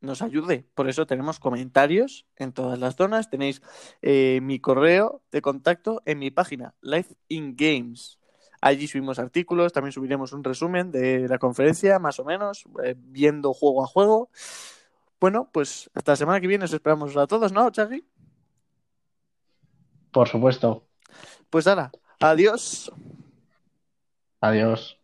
nos 0.00 0.22
ayude. 0.22 0.66
Por 0.74 0.88
eso 0.88 1.06
tenemos 1.06 1.38
comentarios 1.38 2.26
en 2.34 2.50
todas 2.50 2.80
las 2.80 2.96
zonas. 2.96 3.30
Tenéis 3.30 3.62
eh, 4.02 4.40
mi 4.42 4.58
correo 4.58 5.22
de 5.30 5.40
contacto 5.40 6.02
en 6.04 6.18
mi 6.18 6.32
página, 6.32 6.74
Life 6.80 7.14
in 7.28 7.54
Games. 7.56 8.18
Allí 8.60 8.88
subimos 8.88 9.20
artículos, 9.20 9.72
también 9.72 9.92
subiremos 9.92 10.32
un 10.32 10.42
resumen 10.42 10.90
de 10.90 11.28
la 11.28 11.38
conferencia, 11.38 12.00
más 12.00 12.18
o 12.18 12.24
menos, 12.24 12.64
eh, 12.82 12.96
viendo 12.98 13.54
juego 13.54 13.84
a 13.84 13.86
juego. 13.86 14.30
Bueno, 15.20 15.48
pues 15.52 15.92
hasta 15.94 16.10
la 16.10 16.16
semana 16.16 16.40
que 16.40 16.48
viene 16.48 16.64
os 16.64 16.72
esperamos 16.72 17.16
a 17.16 17.28
todos, 17.28 17.52
¿no, 17.52 17.70
Chagui? 17.70 18.04
Por 20.10 20.26
supuesto. 20.26 20.85
Pues 21.50 21.66
ahora, 21.66 21.90
adiós. 22.20 22.90
Adiós. 24.40 24.98